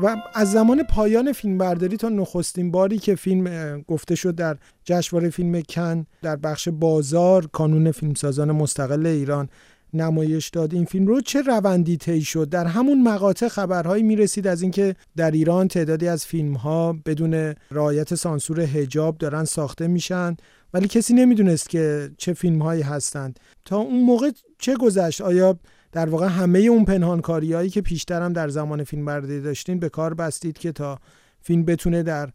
و 0.00 0.16
از 0.34 0.52
زمان 0.52 0.82
پایان 0.82 1.32
فیلم 1.32 1.58
برداری 1.58 1.96
تا 1.96 2.08
نخستین 2.08 2.70
باری 2.70 2.98
که 2.98 3.14
فیلم 3.14 3.80
گفته 3.82 4.14
شد 4.14 4.34
در 4.34 4.56
جشنواره 4.84 5.30
فیلم 5.30 5.62
کن 5.62 6.06
در 6.22 6.36
بخش 6.36 6.68
بازار 6.68 7.46
کانون 7.46 7.90
فیلمسازان 7.90 8.52
مستقل 8.52 9.06
ایران 9.06 9.48
نمایش 9.94 10.48
داد. 10.48 10.74
این 10.74 10.84
فیلم 10.84 11.06
رو 11.06 11.20
چه 11.20 11.42
روندی 11.42 11.96
طی 11.96 12.20
شد؟ 12.20 12.48
در 12.48 12.66
همون 12.66 13.02
مقاطع 13.02 13.48
خبرهایی 13.48 14.02
می‌رسید 14.02 14.46
از 14.46 14.62
اینکه 14.62 14.94
در 15.16 15.30
ایران 15.30 15.68
تعدادی 15.68 16.08
از 16.08 16.26
فیلم 16.26 16.54
ها 16.54 16.96
بدون 17.06 17.54
رعایت 17.70 18.14
سانسور 18.14 18.60
هجاب 18.60 19.18
دارن 19.18 19.44
ساخته 19.44 19.86
میشن 19.86 20.36
ولی 20.74 20.88
کسی 20.88 21.14
نمی‌دونست 21.14 21.70
که 21.70 22.10
چه 22.18 22.32
فیلم 22.32 22.62
هایی 22.62 22.82
هستند. 22.82 23.40
تا 23.64 23.76
اون 23.76 24.02
موقع 24.02 24.30
چه 24.58 24.76
گذشت؟ 24.76 25.20
آیا 25.20 25.58
در 25.92 26.08
واقع 26.08 26.26
همه 26.26 26.58
اون 26.58 26.84
پنهانکاری 26.84 27.52
هایی 27.52 27.70
که 27.70 27.80
پیشتر 27.80 28.28
در 28.28 28.48
زمان 28.48 28.84
فیلم 28.84 29.04
برداری 29.04 29.40
داشتین 29.40 29.78
به 29.78 29.88
کار 29.88 30.14
بستید 30.14 30.58
که 30.58 30.72
تا 30.72 30.98
فیلم 31.40 31.64
بتونه 31.64 32.02
در 32.02 32.30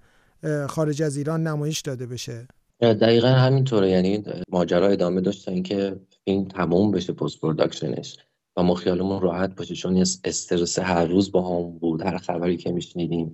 خارج 0.67 1.01
از 1.03 1.17
ایران 1.17 1.47
نمایش 1.47 1.81
داده 1.81 2.05
بشه؟ 2.05 2.47
دقیقا 2.81 3.27
همینطوره. 3.27 3.89
یعنی 3.89 4.23
ماجرا 4.49 4.87
ادامه 4.87 5.21
داشت 5.21 5.45
تا 5.45 5.51
اینکه 5.51 5.95
فیلم 6.25 6.45
تموم 6.45 6.91
بشه 6.91 7.13
post 7.13 7.41
production 7.41 8.05
ش 8.05 8.17
و 8.57 8.63
ما 8.63 8.75
خیالمون 8.75 9.21
راحت 9.21 9.55
باشه 9.55 9.75
چون 9.75 9.97
استرس 9.97 10.79
هر 10.79 11.05
روز 11.05 11.31
باهامون 11.32 11.71
بود 11.79 12.01
هر 12.01 12.17
خبری 12.17 12.57
که 12.57 12.71
میشنیدیم 12.71 13.31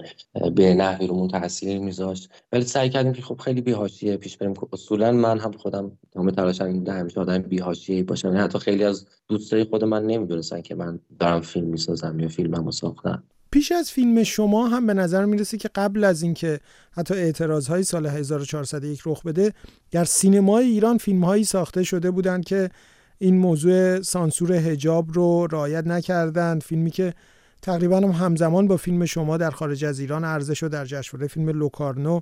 به 0.55 0.73
نحوی 0.73 1.07
رومون 1.07 1.27
تاثیر 1.27 1.79
میذاشت. 1.79 2.29
ولی 2.51 2.63
سعی 2.63 2.89
کردیم 2.89 3.13
که 3.13 3.21
خب 3.21 3.37
خیلی 3.37 3.61
بی‌حاشیه 3.61 4.17
پیش 4.17 4.37
بریم. 4.37 4.53
اصولا 4.73 5.11
من 5.11 5.39
هم 5.39 5.51
خودم 5.51 5.97
تمام 6.11 6.31
تلاشم 6.31 6.65
اینه 6.65 6.89
همیشه 6.89 7.19
آدم 7.19 7.37
بی‌حاشیه 7.37 8.03
باشم. 8.03 8.27
یعنی 8.27 8.39
حتی 8.39 8.59
خیلی 8.59 8.83
از 8.83 9.07
دوستای 9.27 9.63
خود 9.63 9.83
من 9.83 10.05
نمی‌دونستن 10.05 10.61
که 10.61 10.75
من 10.75 10.99
دارم 11.19 11.41
فیلم 11.41 11.67
می‌سازم 11.67 12.19
یا 12.19 12.27
فیلممو 12.27 12.71
ساختم. 12.71 13.23
پیش 13.57 13.71
از 13.71 13.91
فیلم 13.91 14.23
شما 14.23 14.67
هم 14.67 14.87
به 14.87 14.93
نظر 14.93 15.25
می‌رسه 15.25 15.57
که 15.57 15.69
قبل 15.75 16.03
از 16.03 16.21
اینکه 16.21 16.59
حتی 16.91 17.13
اعتراض 17.13 17.67
های 17.67 17.83
سال 17.83 18.05
1401 18.05 19.01
رخ 19.05 19.23
بده 19.23 19.53
در 19.91 20.05
سینمای 20.05 20.65
ایران 20.65 20.97
فیلم 20.97 21.23
هایی 21.23 21.43
ساخته 21.43 21.83
شده 21.83 22.11
بودند 22.11 22.45
که 22.45 22.69
این 23.17 23.37
موضوع 23.37 24.01
سانسور 24.01 24.53
هجاب 24.53 25.13
رو 25.13 25.47
رعایت 25.51 25.87
نکردند. 25.87 26.63
فیلمی 26.63 26.91
که 26.91 27.13
تقریبا 27.61 27.97
هم 27.97 28.11
همزمان 28.11 28.67
با 28.67 28.77
فیلم 28.77 29.05
شما 29.05 29.37
در 29.37 29.51
خارج 29.51 29.85
از 29.85 29.99
ایران 29.99 30.23
عرضه 30.23 30.53
شد 30.53 30.71
در 30.71 30.85
جشنواره 30.85 31.27
فیلم 31.27 31.49
لوکارنو 31.49 32.21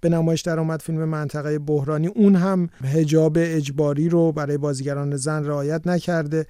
به 0.00 0.08
نمایش 0.08 0.40
در 0.40 0.58
آمد 0.58 0.82
فیلم 0.82 1.04
منطقه 1.04 1.58
بحرانی. 1.58 2.06
اون 2.06 2.36
هم 2.36 2.68
هجاب 2.84 3.36
اجباری 3.40 4.08
رو 4.08 4.32
برای 4.32 4.58
بازیگران 4.58 5.16
زن 5.16 5.44
رعایت 5.44 5.86
نکرده. 5.86 6.46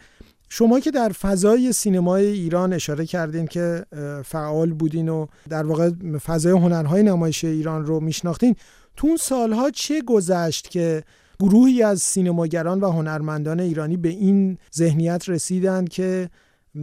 شما 0.54 0.80
که 0.80 0.90
در 0.90 1.08
فضای 1.08 1.72
سینمای 1.72 2.26
ایران 2.26 2.72
اشاره 2.72 3.06
کردین 3.06 3.46
که 3.46 3.84
فعال 4.24 4.72
بودین 4.72 5.08
و 5.08 5.26
در 5.48 5.66
واقع 5.66 5.90
فضای 6.18 6.52
هنرهای 6.52 7.02
نمایش 7.02 7.44
ایران 7.44 7.86
رو 7.86 8.00
میشناختین 8.00 8.56
تو 8.96 9.06
اون 9.06 9.16
سالها 9.16 9.70
چه 9.70 10.02
گذشت 10.02 10.70
که 10.70 11.02
گروهی 11.40 11.82
از 11.82 12.02
سینماگران 12.02 12.80
و 12.80 12.90
هنرمندان 12.90 13.60
ایرانی 13.60 13.96
به 13.96 14.08
این 14.08 14.58
ذهنیت 14.74 15.28
رسیدند 15.28 15.88
که 15.88 16.30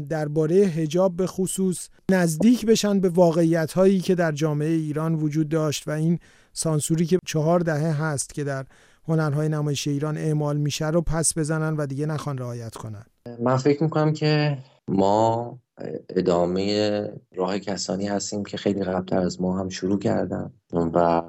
درباره 0.10 0.56
هجاب 0.56 1.16
به 1.16 1.28
خصوص 1.28 1.88
نزدیک 2.12 2.66
بشن 2.66 3.00
به 3.00 3.10
واقعیت 3.10 3.74
هایی 3.74 4.00
که 4.00 4.16
در 4.16 4.32
جامعه 4.32 4.70
ایران 4.70 5.16
وجود 5.16 5.50
داشت 5.50 5.88
و 5.88 5.92
این 5.92 6.20
سانسوری 6.54 7.06
که 7.06 7.20
چهار 7.26 7.60
دهه 7.60 8.04
هست 8.04 8.34
که 8.34 8.44
در 8.44 8.66
هنرهای 9.08 9.50
نمایش 9.50 9.88
ایران 9.88 10.18
اعمال 10.18 10.58
میشه 10.58 10.88
رو 10.88 11.02
پس 11.02 11.38
بزنن 11.38 11.78
و 11.78 11.86
دیگه 11.86 12.06
نخوان 12.06 12.38
رعایت 12.38 12.76
کنن؟ 12.76 13.06
من 13.40 13.58
فکر 13.58 13.84
می‌کنم 13.84 14.14
که 14.14 14.58
ما 14.88 15.60
ادامه 16.10 17.04
راه 17.36 17.60
کسانی 17.60 18.08
هستیم 18.08 18.44
که 18.44 18.58
خیلی 18.58 18.84
قبلتر 18.84 19.20
از 19.20 19.42
ما 19.42 19.60
هم 19.60 19.70
شروع 19.70 20.00
کردن 20.00 20.54
و 20.74 21.22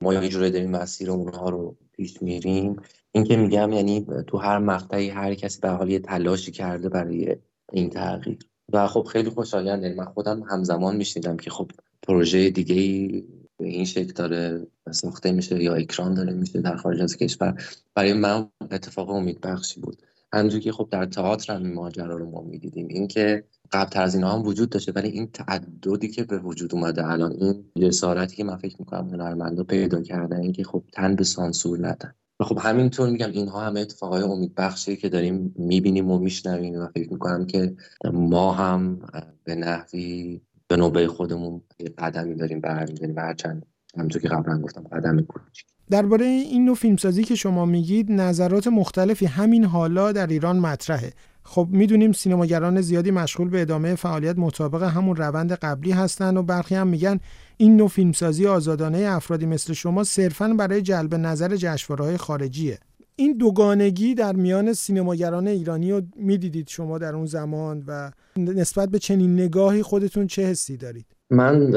ما 0.00 0.14
یه 0.14 0.28
جوری 0.28 0.50
داریم 0.50 0.70
مسیر 0.70 1.10
اونها 1.10 1.48
رو 1.48 1.76
پیش 1.92 2.22
میریم. 2.22 2.76
این 3.12 3.24
که 3.24 3.36
میگم 3.36 3.72
یعنی 3.72 4.06
تو 4.26 4.38
هر 4.38 4.58
مقطعی 4.58 5.08
هر 5.08 5.34
کسی 5.34 5.60
به 5.60 5.68
حال 5.68 5.90
یه 5.90 5.98
تلاشی 5.98 6.52
کرده 6.52 6.88
برای 6.88 7.36
این 7.72 7.90
تغییر. 7.90 8.38
و 8.72 8.86
خب 8.86 9.02
خیلی 9.02 9.30
خوشایند 9.30 9.82
یعنی 9.82 9.94
من 9.94 10.04
خودم 10.04 10.42
همزمان 10.42 10.96
میشنیدم 10.96 11.36
که 11.36 11.50
خب 11.50 11.70
پروژه 12.02 12.50
دیگه 12.50 12.74
ای 12.74 13.24
به 13.56 13.66
این 13.66 13.84
شکل 13.84 14.12
داره 14.12 14.66
ساخته 14.90 15.32
میشه 15.32 15.62
یا 15.62 15.74
اکران 15.74 16.14
داره 16.14 16.32
میشه 16.32 16.60
در 16.60 16.76
خارج 16.76 17.00
از 17.00 17.16
کشور. 17.16 17.62
برای 17.94 18.12
من 18.12 18.48
اتفاق 18.70 19.10
امید 19.10 19.40
بخشی 19.40 19.80
بود. 19.80 20.02
همونجور 20.34 20.60
که 20.60 20.72
خب 20.72 20.88
در 20.90 21.06
تئاتر 21.06 21.54
هم 21.54 21.62
این 21.62 21.74
ماجرا 21.74 22.16
رو 22.16 22.30
ما 22.30 22.40
می‌دیدیم. 22.42 22.86
اینکه 22.90 23.44
قبل 23.72 24.00
از 24.00 24.14
اینا 24.14 24.32
هم 24.32 24.46
وجود 24.46 24.70
داشته 24.70 24.92
ولی 24.92 25.08
این 25.08 25.26
تعددی 25.26 26.08
که 26.08 26.24
به 26.24 26.38
وجود 26.38 26.74
اومده 26.74 27.06
الان 27.06 27.32
این 27.32 27.64
جسارتی 27.80 28.36
که 28.36 28.44
من 28.44 28.56
فکر 28.56 28.76
می‌کنم 28.78 29.08
هنرمندا 29.08 29.64
پیدا 29.64 30.02
کردن 30.02 30.40
اینکه 30.40 30.64
خب 30.64 30.84
تن 30.92 31.16
به 31.16 31.24
سانسور 31.24 31.88
ندن. 31.88 32.14
و 32.40 32.44
خب 32.44 32.58
همینطور 32.62 33.10
میگم 33.10 33.30
اینها 33.30 33.60
همه 33.60 33.80
اتفاقای 33.80 34.22
امید 34.22 34.54
بخشی 34.54 34.96
که 34.96 35.08
داریم 35.08 35.54
می‌بینیم 35.58 36.10
و 36.10 36.18
میشنویم 36.18 36.74
و 36.74 36.86
فکر 36.86 37.12
می‌کنم 37.12 37.46
که 37.46 37.76
ما 38.12 38.52
هم 38.52 38.98
به 39.44 39.54
نحوی 39.54 40.40
به 40.68 40.76
نوبه 40.76 41.08
خودمون 41.08 41.62
قدمی 41.98 42.34
داریم 42.34 42.60
برمیداریم. 42.60 43.16
و 43.16 43.20
هرچند 43.20 43.66
همونطور 43.96 44.22
که 44.22 44.28
قبلا 44.28 44.60
گفتم 44.60 44.82
قدم 44.82 45.20
کوچیک. 45.20 45.73
درباره 45.90 46.24
این 46.24 46.64
نوع 46.64 46.74
فیلمسازی 46.74 47.24
که 47.24 47.34
شما 47.34 47.64
میگید 47.64 48.12
نظرات 48.12 48.66
مختلفی 48.66 49.26
همین 49.26 49.64
حالا 49.64 50.12
در 50.12 50.26
ایران 50.26 50.58
مطرحه. 50.58 51.12
خب 51.42 51.68
می‌دونیم 51.70 52.12
سینماگران 52.12 52.80
زیادی 52.80 53.10
مشغول 53.10 53.48
به 53.48 53.60
ادامه 53.60 53.94
فعالیت 53.94 54.38
مطابق 54.38 54.82
همون 54.82 55.16
روند 55.16 55.52
قبلی 55.52 55.92
هستن 55.92 56.36
و 56.36 56.42
برخی 56.42 56.74
هم 56.74 56.86
میگن 56.86 57.20
این 57.56 57.76
نوع 57.76 57.88
فیلمسازی 57.88 58.46
آزادانه 58.46 58.98
افرادی 58.98 59.46
مثل 59.46 59.72
شما 59.72 60.04
صرفا 60.04 60.48
برای 60.48 60.82
جلب 60.82 61.14
نظر 61.14 61.56
جشنواره‌های 61.56 62.16
خارجیه. 62.16 62.78
این 63.16 63.36
دوگانگی 63.36 64.14
در 64.14 64.36
میان 64.36 64.72
سینماگران 64.72 65.48
ایرانی 65.48 65.92
رو 65.92 66.02
می‌دیدید 66.16 66.68
شما 66.68 66.98
در 66.98 67.14
اون 67.14 67.26
زمان 67.26 67.84
و 67.86 68.10
نسبت 68.36 68.88
به 68.88 68.98
چنین 68.98 69.40
نگاهی 69.40 69.82
خودتون 69.82 70.26
چه 70.26 70.42
حسی 70.42 70.76
دارید؟ 70.76 71.06
من 71.30 71.74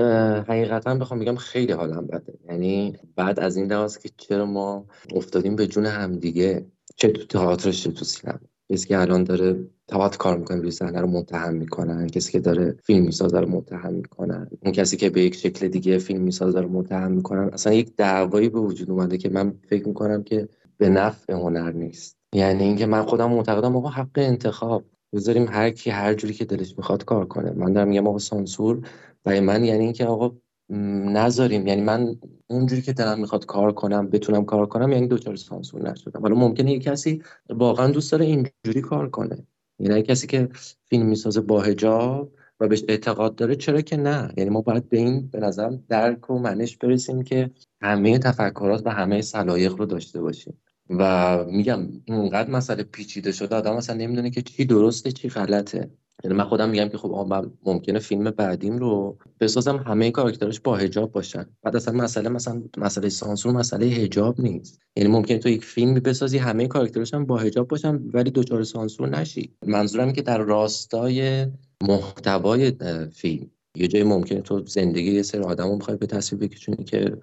حقیقتا 0.48 0.96
بخوام 0.96 1.20
بگم 1.20 1.36
خیلی 1.36 1.72
حالم 1.72 2.08
بده. 2.08 2.34
یعنی 2.50 2.98
بعد 3.16 3.40
از 3.40 3.58
این 3.58 3.72
لحاظ 3.72 3.98
که 3.98 4.10
چرا 4.18 4.46
ما 4.46 4.86
افتادیم 5.16 5.56
به 5.56 5.68
جون 5.68 5.86
همدیگه 5.86 6.66
چه 6.96 7.08
تو 7.08 7.26
تئاترش 7.26 7.84
چه 7.84 7.92
تو 7.92 8.06
سینما. 8.06 8.40
کسی 8.72 8.88
که 8.88 9.00
الان 9.00 9.24
داره 9.24 9.68
تئاتر 9.88 10.18
کار 10.18 10.38
می‌کنه 10.38 10.58
روی 10.58 10.72
صحنه 10.72 11.02
رو 11.02 11.08
متهم 11.08 11.56
می‌کنن. 11.56 12.08
کسی 12.08 12.32
که 12.32 12.40
داره 12.40 12.78
فیلم 12.84 13.06
می‌سازه 13.06 13.40
رو 13.40 13.50
متهم 13.50 13.94
می‌کنن. 13.94 14.48
اون 14.64 14.74
کسی 14.74 14.98
که 14.98 15.10
به 15.10 15.22
یک 15.22 15.36
شکل 15.36 15.68
دیگه 15.68 15.98
فیلم 15.98 16.22
می‌سازه 16.22 16.62
رو 16.62 16.70
متهم 16.70 17.12
می‌کنن. 17.12 17.50
اصلا 17.54 17.74
یک 17.74 17.96
دعوایی 17.96 18.50
به 18.50 18.60
وجود 18.60 18.92
اومده 18.92 19.18
که 19.18 19.30
من 19.30 19.54
فکر 19.70 19.88
می‌کنم 19.88 20.24
که 20.24 20.50
به 20.78 20.90
نفع 20.90 21.34
هنر 21.34 21.72
نیست. 21.72 22.18
یعنی 22.36 22.64
اینکه 22.64 22.86
من 22.86 23.04
خودم 23.04 23.30
معتقدم 23.32 23.76
آقا 23.76 23.90
حق 23.90 24.10
انتخاب. 24.16 24.84
بذاریم 25.14 25.48
هر 25.48 25.70
کی 25.70 25.90
هر 25.90 26.14
جوری 26.14 26.34
که 26.34 26.46
دلش 26.46 26.78
می‌خواد 26.78 27.06
کار 27.06 27.26
کنه. 27.26 27.52
من 27.52 27.74
دارم 27.74 27.88
میگم 27.88 28.08
آقا 28.08 28.18
سانسور 28.18 28.88
برای 29.24 29.40
من 29.40 29.66
یعنی 29.66 29.84
اینکه 29.84 30.06
آقا 30.06 30.36
نذاریم. 30.70 31.68
یعنی 31.68 31.82
من 31.82 32.16
اونجوری 32.48 32.82
که 32.82 32.94
دلم 32.94 33.20
می‌خواد 33.20 33.46
کار 33.46 33.74
کنم 33.74 34.10
بتونم 34.10 34.46
کار 34.46 34.66
کنم 34.66 34.92
یعنی 34.92 35.08
دوچار 35.08 35.36
سانسور 35.36 35.92
نشدم. 35.92 36.22
حالا 36.22 36.36
ممکنه 36.36 36.72
یه 36.72 36.80
کسی 36.80 37.22
واقعا 37.50 37.88
دوست 37.88 38.12
داره 38.12 38.26
اینجوری 38.26 38.82
کار 38.82 39.10
کنه. 39.10 39.48
یعنی 39.80 40.04
کسی 40.04 40.28
که 40.28 40.50
فیلم 40.90 41.06
می‌سازه 41.06 41.42
با 41.42 41.62
هجاب 41.62 42.32
و 42.60 42.68
بهش 42.68 42.84
اعتقاد 42.88 43.36
داره 43.36 43.56
چرا 43.56 43.82
که 43.82 43.98
نه؟ 43.98 44.34
یعنی 44.38 44.50
ما 44.50 44.62
باید 44.62 44.90
به 44.90 44.98
این 44.98 45.28
به 45.28 45.40
نظرم 45.40 45.84
درک 45.90 46.30
و 46.30 46.40
منش 46.40 46.78
برسیم 46.78 47.22
که 47.22 47.52
همه 47.82 48.20
تفکرات 48.20 48.82
و 48.86 48.90
همه 48.90 49.22
سلایق 49.22 49.74
رو 49.74 49.86
داشته 49.86 50.22
باشیم. 50.22 50.62
و 50.90 51.44
میگم 51.46 51.88
اینقدر 52.06 52.50
مسئله 52.50 52.84
پیچیده 52.84 53.32
شده 53.32 53.56
آدم 53.56 53.74
اصلا 53.74 53.96
نمی‌دونه 53.96 54.30
که 54.30 54.42
چی 54.42 54.66
درسته 54.66 55.12
چی 55.12 55.30
غلطه. 55.30 55.92
یعنی 56.24 56.38
من 56.38 56.44
خودم 56.44 56.70
میگم 56.70 56.90
که 56.90 56.98
خب 56.98 57.26
من 57.30 57.52
ممکنه 57.66 58.00
فیلم 58.00 58.32
بعدیم 58.32 58.78
رو 58.78 59.18
بسازم 59.40 59.78
همه 59.78 60.12
کاراکترش 60.12 60.60
با 60.60 60.76
هجاب 60.76 61.12
باشن. 61.12 61.46
بعد 61.64 61.76
اصلا 61.76 61.94
مسئله 61.94 62.30
مثلا 62.30 62.64
مسئله 62.78 63.10
سانسور 63.10 63.52
مسئله 63.52 63.86
هجاب 63.86 64.42
نیست. 64.42 64.80
یعنی 64.96 65.10
ممکنه 65.10 65.38
تو 65.38 65.50
یک 65.50 65.66
فیلم 65.66 65.94
بسازی 65.94 66.38
همه 66.38 66.68
کاراکترش 66.68 67.14
هم 67.14 67.26
با 67.26 67.38
هجاب 67.38 67.68
باشن 67.68 67.96
ولی 68.14 68.32
دچار 68.32 68.64
سانسور 68.64 69.10
نشی. 69.10 69.52
منظورم 69.66 70.14
که 70.14 70.22
در 70.22 70.38
راستای 70.38 71.48
محتوای 71.84 72.74
فیلم 73.14 73.52
یه 73.76 73.88
جایی 73.88 74.04
ممکنه 74.04 74.42
تو 74.42 74.66
زندگی 74.66 75.12
یه 75.12 75.22
سری 75.22 75.42
آدمو 75.42 75.76
می‌خوای 75.76 75.98
به 75.98 76.06
تصویر 76.06 76.42
بکشونی 76.42 76.84
که 76.84 77.18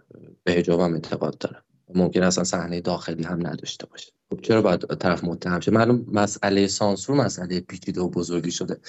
به 0.44 0.52
هجاب 0.52 0.80
هم 0.80 0.94
اعتقاد 0.94 1.38
دارن 1.38 1.62
ممکن 1.94 2.22
اصلا 2.22 2.44
صحنه 2.44 2.80
داخلی 2.80 3.22
هم 3.22 3.46
نداشته 3.46 3.86
باشه. 3.86 4.12
خب 4.30 4.40
چرا 4.40 4.62
باید 4.62 4.80
طرف 4.80 5.24
متهم 5.24 5.60
شه؟ 5.60 5.70
معلوم 5.70 6.06
مسئله 6.12 6.66
سانسور 6.66 7.16
مسئله 7.16 7.60
پیچیده 7.60 8.00
و 8.00 8.08
بزرگی 8.08 8.50
شده. 8.50 8.80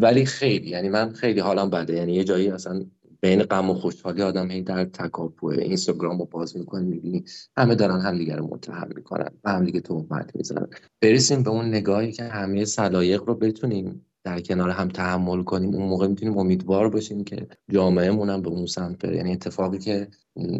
ولی 0.00 0.24
خیلی 0.26 0.70
یعنی 0.70 0.88
من 0.88 1.12
خیلی 1.12 1.40
حالم 1.40 1.70
بده. 1.70 1.94
یعنی 1.94 2.14
یه 2.14 2.24
جایی 2.24 2.50
اصلا 2.50 2.84
بین 3.20 3.42
غم 3.42 3.70
و 3.70 3.74
خوشحالی 3.74 4.22
آدم 4.22 4.50
هی 4.50 4.62
در 4.62 4.84
تکاپوه. 4.84 5.58
اینستاگرام 5.58 6.18
رو 6.18 6.24
باز 6.24 6.56
می‌کنی 6.56 6.84
می‌بینی 6.84 7.24
همه 7.56 7.74
دارن 7.74 8.00
همدیگه 8.00 8.36
رو 8.36 8.46
متهم 8.46 8.88
می‌کنن 8.96 9.30
و 9.44 9.50
همدیگه 9.50 9.80
تهمت 9.80 10.36
می‌زنن. 10.36 10.68
برسیم 11.00 11.42
به 11.42 11.50
اون 11.50 11.68
نگاهی 11.68 12.12
که 12.12 12.24
همه 12.24 12.64
سلایق 12.64 13.22
رو 13.22 13.34
بتونیم 13.34 14.06
در 14.24 14.40
کنار 14.40 14.70
هم 14.70 14.88
تحمل 14.88 15.42
کنیم 15.42 15.74
اون 15.74 15.88
موقع 15.88 16.06
می‌تونیم 16.06 16.38
امیدوار 16.38 16.88
باشیم 16.88 17.24
که 17.24 17.46
جامعهمون 17.70 18.30
هم 18.30 18.42
به 18.42 18.48
اون 18.48 18.66
سمت 18.66 18.98
بره. 19.06 19.16
یعنی 19.16 19.32
اتفاقی 19.32 19.78
که 19.78 20.08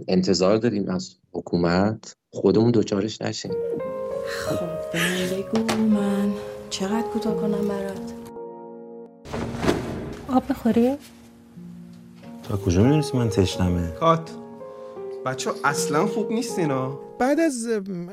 انتظار 0.09 0.57
داریم 0.57 0.89
از 0.89 1.15
حکومت 1.33 2.17
خودمون 2.33 2.71
دوچارش 2.71 3.23
نشیم. 3.23 3.53
خب 4.27 4.99
بگو 5.33 5.77
من 5.77 6.33
چقدر 6.71 7.03
کوتاه 7.03 7.41
کنم 7.41 7.69
برات؟ 7.69 8.13
آب 10.29 10.43
بخوری؟ 10.51 10.97
تا 12.43 12.57
کجا 12.57 12.83
می‌دونستی 12.83 13.19
من 13.19 13.29
تشنمه؟ 13.29 13.91
کات 13.91 14.31
بچه 15.27 15.51
اصلا 15.65 16.07
خوب 16.07 16.33
نیست 16.33 16.59
اینا 16.59 16.99
بعد 17.19 17.41
از 17.41 17.69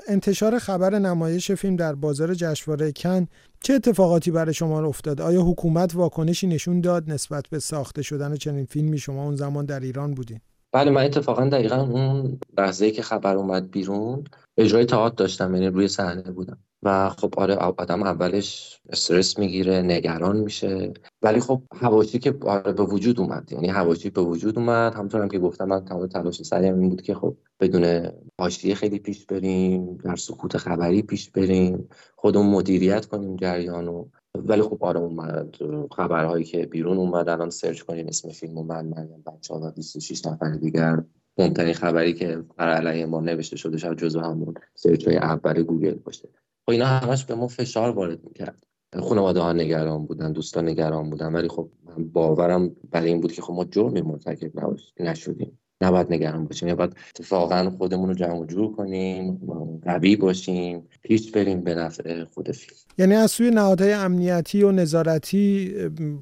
انتشار 0.08 0.60
خبر 0.60 1.00
نمایش 1.00 1.52
فیلم 1.52 1.76
در 1.76 1.96
بازار 1.96 2.34
جشنواره 2.34 2.92
کن 2.92 3.28
چه 3.64 3.74
اتفاقاتی 3.74 4.32
برای 4.32 4.54
شما 4.54 4.86
افتاد 4.86 5.22
آیا 5.22 5.42
حکومت 5.42 5.96
واکنشی 5.96 6.48
نشون 6.48 6.82
داد 6.82 7.12
نسبت 7.12 7.48
به 7.50 7.60
ساخته 7.60 8.02
شدن 8.02 8.36
چنین 8.36 8.66
فیلمی؟ 8.66 8.98
شما 8.98 9.24
اون 9.24 9.36
زمان 9.36 9.66
در 9.66 9.80
ایران 9.80 10.14
بودین. 10.14 10.40
بله 10.72 10.92
من 10.92 11.04
اتفاقا 11.04 11.46
دقیقا 11.46 11.82
اون 11.82 12.40
لحظه 12.58 12.92
که 12.92 13.02
خبر 13.02 13.36
اومد 13.36 13.72
بیرون 13.72 14.24
اجرای 14.60 14.86
تئاتر 14.86 15.16
داشتم 15.16 15.56
یعنی 15.56 15.68
روی 15.68 15.88
صحنه 15.88 16.32
بودم. 16.32 16.58
و 16.84 17.10
خب 17.10 17.34
آره 17.38 17.56
آدم 17.56 18.04
اولش 18.04 18.82
استرس 18.90 19.40
می‌گیره 19.40 19.82
نگران 19.82 20.38
میشه. 20.38 20.94
ولی 21.22 21.40
خب 21.40 21.62
هواشی 21.76 22.20
که 22.20 22.38
آره 22.42 22.74
به 22.74 22.84
وجود 22.84 23.20
اومد 23.20 23.52
یعنی 23.52 23.68
هواشی 23.68 24.10
به 24.10 24.22
وجود 24.22 24.60
اومد. 24.60 24.94
همونطور 24.94 25.22
هم 25.22 25.30
که 25.30 25.40
گفتم 25.40 25.66
من 25.66 25.86
تمام 25.86 26.08
تلاش 26.08 26.44
سعیم 26.44 26.80
این 26.80 26.90
بود 26.90 27.02
که 27.02 27.16
خب 27.16 27.38
بدون 27.60 28.12
حاشیه 28.40 28.76
خیلی 28.76 29.00
پیش 29.00 29.26
بریم 29.26 29.98
در 29.98 30.16
سکوت 30.16 30.58
خبری 30.58 31.02
پیش 31.02 31.30
بریم 31.30 31.90
خودمون 32.16 32.50
مدیریت 32.50 33.06
کنیم 33.06 33.36
جریانو 33.36 34.06
ولی 34.36 34.62
خب 34.62 34.84
آره 34.84 35.00
اومد 35.00 35.56
خبرهایی 35.92 36.44
که 36.44 36.66
بیرون 36.66 36.98
اومد. 36.98 37.30
الان 37.30 37.50
سرچ 37.50 37.82
کنین 37.82 38.08
اسم 38.08 38.30
فیلم 38.30 38.66
من 38.66 38.86
مریم 38.86 39.24
بچه 39.28 39.54
ها 39.54 39.60
و 39.60 39.72
26 39.72 40.26
نفر 40.26 40.52
دیگر. 40.52 41.04
مهمترین 41.38 41.74
خبری 41.74 42.14
که 42.14 42.44
بر 42.58 42.70
علیه 42.70 43.06
ما 43.06 43.22
نوشته 43.22 43.58
شده 43.58 43.78
شاید 43.78 43.98
جزو 43.98 44.20
همون 44.20 44.54
سرچ 44.76 45.08
های 45.08 45.18
اول 45.18 45.64
گوگل 45.64 45.94
باشه. 45.94 46.30
خب 46.66 46.72
اینا 46.72 46.86
همش 46.86 47.26
به 47.26 47.36
ما 47.36 47.48
فشار 47.48 47.90
وارد 47.90 48.24
می‌کرد. 48.24 48.64
خانواده 49.00 49.40
ها 49.40 49.54
نگران 49.54 50.06
بودن 50.06 50.32
دوستان 50.32 50.70
نگران 50.70 51.10
بودن. 51.10 51.34
ولی 51.34 51.48
خب 51.48 51.70
من 51.84 52.10
باورم 52.10 52.76
برای 52.92 53.08
این 53.10 53.22
بود 53.22 53.32
که 53.32 53.42
خب 53.42 53.54
ما 53.54 53.66
جرمی 53.66 54.02
مرتکب 54.02 54.52
نشدیم. 55.00 55.60
نباید 55.82 56.14
نگران 56.14 56.46
باشیم. 56.46 56.68
ما 56.68 56.76
باید 56.76 56.96
اتفاقا 57.10 57.74
خودمون 57.78 58.10
رو 58.10 58.16
جمع 58.16 58.46
جور 58.46 58.76
کنیم 58.76 59.42
قوی 59.84 60.16
باشیم 60.16 60.88
پیش 61.04 61.32
بریم 61.32 61.62
به 61.62 61.76
نفع 61.76 62.24
خود 62.24 62.52
فیلم. 62.52 62.80
یعنی 62.98 63.16
از 63.16 63.32
سوی 63.32 63.50
نهادهای 63.50 63.94
امنیتی 63.94 64.64
و 64.64 64.72
نظارتی 64.72 65.74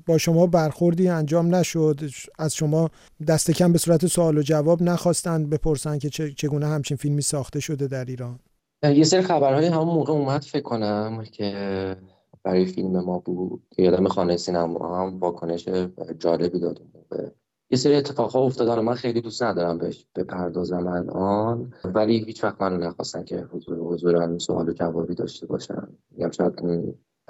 با 0.06 0.18
شما 0.18 0.48
برخوردی 0.48 1.08
انجام 1.08 1.56
نشد. 1.56 2.00
از 2.40 2.56
شما 2.56 2.90
دست 3.28 3.52
کم 3.52 3.72
به 3.72 3.78
صورت 3.78 4.08
سوال 4.08 4.38
و 4.38 4.42
جواب 4.42 4.84
نخواستند 4.84 5.50
بپرسن 5.50 5.98
که 5.98 6.10
چگونه 6.10 6.68
همچین 6.68 6.98
فیلمی 6.98 7.22
ساخته 7.22 7.60
شده 7.60 7.88
در 7.88 8.06
ایران. 8.06 8.40
یه 8.84 9.04
سری 9.04 9.22
خبرهای 9.22 9.66
همون 9.66 9.96
موقع 9.96 10.14
اومد 10.14 10.42
فکر 10.42 10.64
کنم 10.64 11.24
که 11.32 11.96
برای 12.44 12.66
فیلم 12.66 13.00
ما 13.00 13.20
بود. 13.20 13.62
که 13.72 13.84
یادم 13.84 14.08
خانه 14.08 14.38
سینما 14.38 15.02
هم 15.02 15.20
واکنش 15.20 15.70
جالبی 16.20 16.60
داد 16.60 16.82
یه 17.70 17.78
سری 17.78 17.96
اتفاقها 17.96 18.40
افتادن 18.40 18.80
و 18.80 18.82
من 18.82 18.94
خیلی 18.94 19.22
دوست 19.22 19.44
ندارم 19.44 19.78
بهش 19.78 20.08
بپردازم 20.16 20.88
الان 20.88 21.74
ولی 21.84 22.18
هیچ 22.18 22.44
وقت 22.44 22.62
منو 22.62 22.78
نخواستن 22.78 23.24
که 23.24 23.38
حضور 23.52 23.78
حضور 23.78 24.38
سوال 24.38 24.70
و 24.70 24.74
جوابی 24.74 25.16
داشته 25.16 25.46
باشم 25.46 25.98
میگم 26.12 26.32
شاید 26.32 26.62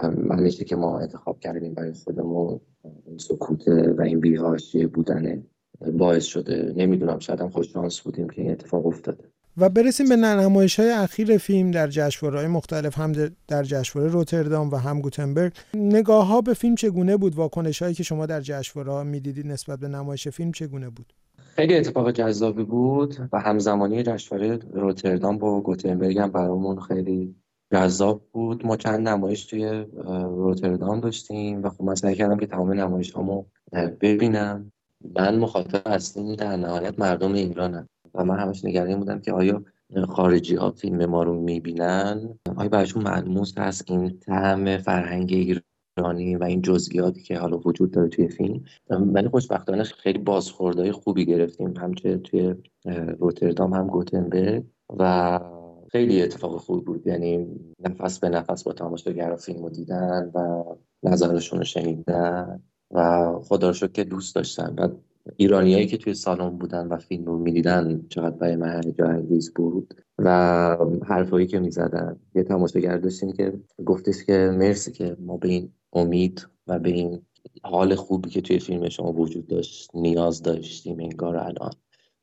منشه 0.04 0.66
که 0.66 0.76
ما 0.76 1.00
انتخاب 1.00 1.40
کردیم 1.40 1.74
برای 1.74 1.94
خودمون 1.94 2.60
این 3.06 3.18
سکوت 3.18 3.68
و 3.68 4.02
این 4.02 4.20
بیهاشی 4.20 4.86
بودن 4.86 5.48
باعث 5.94 6.26
شده. 6.26 6.74
نمی‌دونم 6.76 7.20
شاید 7.20 7.42
هم 7.42 7.50
خوش 7.50 7.74
شانس 7.74 8.02
بودیم 8.02 8.30
که 8.30 8.42
این 8.42 8.52
اتفاق 8.52 8.86
افتاده. 8.86 9.32
و 9.58 9.70
برسیم 9.70 10.10
به 10.10 10.16
نمایش 10.16 10.80
های 10.80 10.92
اخیر 10.92 11.38
فیلم 11.38 11.72
در 11.72 11.88
جشنواره‌های 11.88 12.48
مختلف 12.48 12.98
هم 12.98 13.12
در 13.48 13.64
جشنواره 13.64 14.12
روتردام 14.12 14.70
و 14.70 14.76
هم 14.76 15.02
گوتنبرگ. 15.02 15.54
نگاه 15.74 16.28
ها 16.28 16.42
به 16.42 16.54
فیلم 16.54 16.76
چگونه 16.76 17.18
بود؟ 17.18 17.36
واکنش 17.36 17.82
هایی 17.82 17.94
که 17.94 18.04
شما 18.04 18.26
در 18.26 18.42
جشنواره 18.42 19.04
می‌دیدید 19.04 19.48
نسبت 19.48 19.80
به 19.80 19.88
نمایش 19.88 20.28
فیلم 20.28 20.52
چگونه 20.52 20.90
بود؟ 20.90 21.14
خیلی 21.56 21.76
اتفاق 21.76 22.12
جذابی 22.12 22.64
بود 22.64 23.16
و 23.34 23.40
همزمانی 23.40 24.04
جشنواره 24.04 24.60
روتردام 24.74 25.38
با 25.38 25.62
گوتنبرگ 25.62 26.18
هم 26.18 26.32
برامون 26.32 26.80
خیلی 26.80 27.36
جذاب 27.74 28.22
بود. 28.32 28.66
ما 28.66 28.78
چند 28.78 29.08
نمایش 29.08 29.46
توی 29.46 29.86
روتردام 30.24 31.00
داشتیم 31.00 31.64
و 31.64 31.70
خب 31.70 31.84
من 31.84 31.96
سعی 31.96 32.16
کردم 32.16 32.38
که 32.38 32.48
تمام 32.48 32.74
نمایش 32.74 33.14
ببینم. 34.02 34.72
من 35.16 35.40
مخاطب 35.40 35.82
اصلی 35.86 36.36
در 36.36 36.58
نهایت 36.58 37.00
مردم 37.00 37.34
ایرانم. 37.34 37.88
و 38.18 38.26
من 38.26 38.40
همش 38.40 38.66
نگران 38.66 39.00
بودم 39.00 39.20
که 39.20 39.34
آیا 39.34 39.64
خارجی 40.10 40.56
ها 40.56 40.72
فیلم 40.72 41.06
ما 41.06 41.24
رو 41.24 41.42
می‌بینن؟ 41.42 42.40
آیا 42.56 42.70
براشون 42.70 43.04
ملموس 43.04 43.58
هست 43.58 43.92
این 43.92 44.20
طعم 44.20 44.78
فرهنگ 44.78 45.34
ایرانی 45.98 46.36
و 46.36 46.44
این 46.44 46.62
جزئیاتی 46.62 47.22
که 47.24 47.38
حالا 47.38 47.58
وجود 47.58 47.92
داره 47.92 48.08
توی 48.08 48.28
فیلم؟ 48.28 48.64
ولی 48.90 49.30
خوشبختانه 49.30 49.84
خیلی 49.84 50.20
بازخوردهای 50.20 50.92
خوبی 50.92 51.26
گرفتیم. 51.26 51.78
همچه 51.78 52.18
توی 52.18 52.56
روتردام 53.20 53.74
هم 53.74 53.88
گوتنبرگ 53.88 54.64
و 55.00 55.40
خیلی 55.92 56.24
اتفاق 56.24 56.58
خوبی 56.58 56.86
بود. 56.86 57.08
یعنی 57.08 57.48
نفس 57.80 58.20
به 58.20 58.30
نفس 58.30 58.64
با 58.64 58.74
تماشاگرها 58.74 59.36
فیلم 59.36 59.64
رو 59.64 59.70
دیدن 59.70 60.32
و 60.36 60.64
نظرشون 61.04 61.60
رو 61.60 61.66
شنیدن 61.66 62.64
و 62.92 63.32
خدا 63.44 63.70
رو 63.70 63.88
که 63.88 64.04
دوست 64.04 64.36
داشتن. 64.36 64.76
و 64.78 64.88
ایرانیایی 65.36 65.88
که 65.88 65.98
توی 65.98 66.14
سالن 66.14 66.50
بودن 66.50 66.88
و 66.88 66.98
فیلم 66.98 67.26
رو 67.26 67.38
می‌دیدن 67.38 68.06
چقدر 68.10 68.36
برای 68.36 68.56
من 68.56 68.82
هیجان 68.86 69.28
بود. 69.56 69.94
و 70.18 70.30
حرفایی 71.06 71.48
که 71.48 71.60
می‌زدن. 71.60 72.20
یه 72.36 72.44
تماشاگر 72.44 72.98
داشتیم 72.98 73.32
که 73.32 73.54
گفتش 73.86 74.24
که 74.24 74.52
مرسی 74.54 74.92
که 74.92 75.18
ما 75.20 75.38
به 75.38 75.48
این 75.48 75.72
امید 75.94 76.48
و 76.68 76.80
به 76.80 76.90
این 76.90 77.22
حال 77.64 77.96
خوبی 77.96 78.30
که 78.30 78.42
توی 78.42 78.60
فیلم 78.60 78.90
شما 78.90 79.14
وجود 79.14 79.48
داشت 79.48 79.92
نیاز 79.94 80.42
داشتیم 80.42 81.00
انگار 81.00 81.38
الان. 81.38 81.72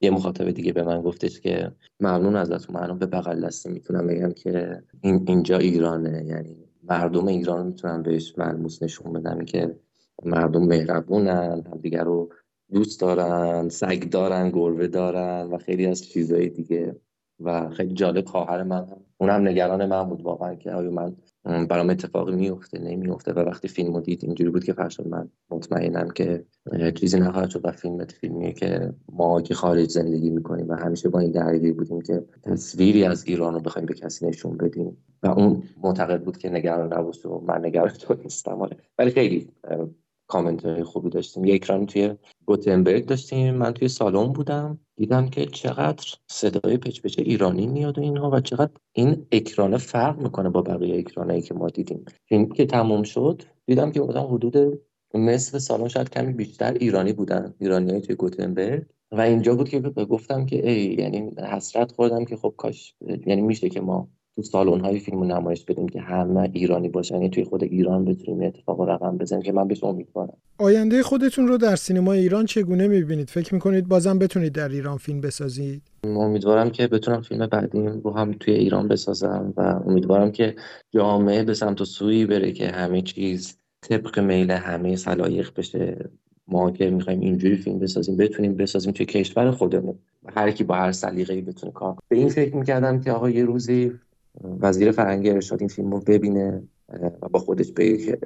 یه 0.01 0.11
مخاطب 0.11 0.51
دیگه 0.51 0.73
به 0.73 0.83
من 0.83 1.03
گفتش 1.03 1.41
که 1.41 1.73
ممنون 2.01 2.37
ازتون. 2.37 2.77
من 2.77 2.99
به 2.99 3.07
بغل 3.07 3.47
دستی 3.47 3.69
می‌تونم 3.69 4.07
بگم 4.07 4.31
که 4.31 4.83
این 5.01 5.25
اینجا 5.29 5.59
ایرانه. 5.59 6.25
یعنی 6.27 6.57
مردم 6.83 7.27
ایران 7.27 7.67
می‌تونم 7.67 8.03
بهش 8.03 8.39
ملموس 8.39 8.83
نشون 8.83 9.13
بدم 9.13 9.45
که 9.45 9.77
مردم 10.25 10.63
مهربونن 10.63 11.63
همدیگر 11.73 12.05
رو 12.05 12.29
دوست 12.75 13.01
دارن 13.01 13.69
سگ 13.69 14.09
دارن 14.11 14.51
گربه 14.51 14.89
دارن 14.89 15.49
و 15.51 15.59
خیلی 15.59 15.87
از 15.87 16.05
چیزهای 16.05 16.49
دیگه. 16.49 16.97
و 17.41 17.71
خیلی 17.71 17.95
جالب 17.95 18.27
خواهر 18.27 18.63
من 18.63 18.87
اونم 19.19 19.49
نگران 19.49 19.87
من 19.87 20.09
بود 20.09 20.23
واقعا 20.23 20.55
که 20.55 20.73
آیا 20.73 20.91
من 20.91 21.17
برام 21.67 21.91
اتفاقی 21.91 22.37
میفته 22.37 22.79
نمیفته 22.79 23.33
و 23.33 23.39
وقتی 23.39 23.69
فیلمو 23.69 24.01
دید 24.01 24.25
اینجوری 24.25 24.51
بود 24.51 24.65
که 24.65 24.73
فرشاد 24.73 25.09
من 25.09 25.29
مطمئنم 25.51 26.11
که 26.11 26.45
چیزی 26.95 27.21
نخواهد 27.21 27.51
شد 27.51 27.61
و 27.65 27.73
فیلم 27.73 28.05
فیلمیه 28.05 28.53
که 28.53 28.93
ما 29.13 29.43
که 29.43 29.55
خارج 29.55 29.91
زندگی 29.91 30.31
می‌کنیم 30.31 30.69
و 30.69 30.75
همیشه 30.75 31.09
با 31.09 31.19
این 31.19 31.31
درگیر 31.31 31.75
بودیم 31.75 32.01
که 32.01 32.25
تصویری 32.43 33.05
از 33.05 33.25
ایران 33.27 33.55
رو 33.55 33.61
بخوایم 33.61 33.87
به 33.87 33.95
کسی 33.95 34.27
نشون 34.27 34.57
بدیم. 34.57 34.97
و 35.23 35.27
اون 35.27 35.63
معتقد 35.83 36.23
بود 36.23 36.39
که 36.39 36.51
نگران 36.51 36.93
نباشه 36.93 37.29
و 37.29 37.41
من 37.41 37.65
نگران 37.65 37.89
تو 37.89 38.15
نیستم. 38.15 38.63
آره. 38.63 38.77
ولی 38.99 39.11
خیلی 39.11 39.49
کامنت 40.27 40.65
های 40.67 40.85
خوبی 40.85 41.11
داشتیم. 41.11 41.45
یک 41.45 41.63
اکران 41.63 41.87
توی 41.87 42.15
گوتنبرگ 42.47 43.07
داشتیم. 43.07 43.55
من 43.55 43.73
توی 43.73 43.89
سالن 43.89 44.33
بودم. 44.33 44.79
دیدم 44.97 45.29
که 45.29 45.47
چقدر 45.47 46.05
صدای 46.31 46.77
پچ 46.77 47.01
پچ 47.01 47.19
ایرانی 47.19 47.67
میاد 47.67 47.99
و 47.99 48.03
اینها 48.03 48.31
و 48.31 48.41
چقدر 48.41 48.73
این 48.93 49.27
اکران 49.33 49.77
فرق 49.77 50.19
می‌کنه 50.19 50.49
با 50.49 50.63
بقیه 50.63 50.99
اکرانایی 50.99 51.43
که 51.43 51.55
ما 51.55 51.69
دیدیم. 51.69 52.05
فیلم 52.29 52.49
که 52.49 52.67
تموم 52.67 53.03
شد 53.03 53.43
دیدم 53.67 53.93
که 53.93 54.01
بودم 54.01 54.27
حدود 54.35 54.81
نصف 55.15 55.59
سالن 55.59 55.89
شاید 55.89 56.11
کمی 56.11 56.33
بیشتر 56.33 56.73
ایرانی 56.73 57.13
بودن 57.13 57.55
ایرانی 57.59 58.01
توی 58.01 58.15
گوتنبرگ. 58.15 58.87
و 59.13 59.21
اینجا 59.21 59.55
بود 59.55 59.69
که 59.69 59.81
گفتم 59.81 60.47
که 60.47 60.71
ای 60.71 60.97
یعنی 60.99 61.31
حسرت 61.51 61.93
خوردم 61.93 62.25
که 62.25 62.37
خب 62.37 62.55
کاش 62.57 62.95
یعنی 63.27 63.43
میشه 63.43 63.69
که 63.69 63.81
ما 63.81 64.09
تو 64.37 64.43
سالن 64.43 64.81
های 64.81 64.99
فیلم 64.99 65.25
نمایش 65.25 65.65
بدیم 65.65 65.89
که 65.89 66.01
همه 66.01 66.51
ایرانی 66.53 66.89
باشن 66.89 67.15
یعنی 67.15 67.31
توی 67.31 67.45
خود 67.45 67.65
ایران 67.65 68.05
بتونیم 68.05 68.43
اتفاق 68.43 68.81
رقم 68.81 69.19
بزنیم 69.19 69.43
که 69.43 69.53
من 69.53 69.69
بهش 69.69 69.85
امیدوارم 69.85 70.37
آینده 70.59 71.03
خودتون 71.03 71.49
رو 71.49 71.59
در 71.59 71.77
سینما 71.77 72.13
ایران 72.13 72.47
چگونه 72.47 72.89
می‌بینید؟ 72.89 73.31
فکر 73.31 73.55
می‌کنید 73.55 73.89
بازم 73.89 74.19
بتونید 74.19 74.53
در 74.53 74.69
ایران 74.69 74.97
فیلم 74.97 75.21
بسازید؟ 75.21 75.83
امیدوارم 76.05 76.71
که 76.71 76.87
بتونم 76.87 77.23
فیلم 77.23 77.47
بعدیم 77.47 77.87
رو 77.87 78.11
هم 78.11 78.33
توی 78.41 78.55
ایران 78.55 78.89
بسازم 78.89 79.55
و 79.57 79.61
امیدوارم 79.87 80.33
که 80.33 80.55
جامعه 80.91 81.43
به 81.43 81.55
سمت 81.55 81.81
و 81.81 81.85
سویی 81.85 82.27
بره 82.27 82.53
که 82.53 82.69
همه 82.69 83.03
چیز 83.03 83.59
طبق 83.83 84.19
میل 84.21 84.51
همه 84.51 84.97
سلایق 84.97 85.51
بشه. 85.57 86.11
ما 86.49 86.71
که 86.71 86.91
می‌خوایم 86.91 87.21
اینجوری 87.21 87.57
فیلم 87.57 87.79
بسازیم 87.79 88.17
بتونیم 88.17 88.55
بسازیم 88.55 88.93
توی 88.93 89.07
کشور 89.07 89.51
خودمون. 89.51 89.99
هر 90.37 90.51
کی 90.51 90.65
با 90.65 90.75
هر 90.75 90.93
سلیقه‌ای 90.93 91.41
بتونه 91.41 91.73
کار 91.73 91.97
به 92.09 92.17
این 92.17 92.29
فکر 92.29 92.57
می‌کردم 92.57 93.01
که 93.01 93.13
آقا 93.13 93.31
یه 93.31 93.45
روزی 93.45 93.93
وزیر 94.43 94.93
فرهنگ 94.93 95.29
ارشاد 95.29 95.61
این 95.61 95.69
فیلم 95.69 95.91
رو 95.91 96.01
ببینه 96.01 96.63
و 97.23 97.29
با 97.29 97.39
خودش 97.39 97.73
به 97.73 98.19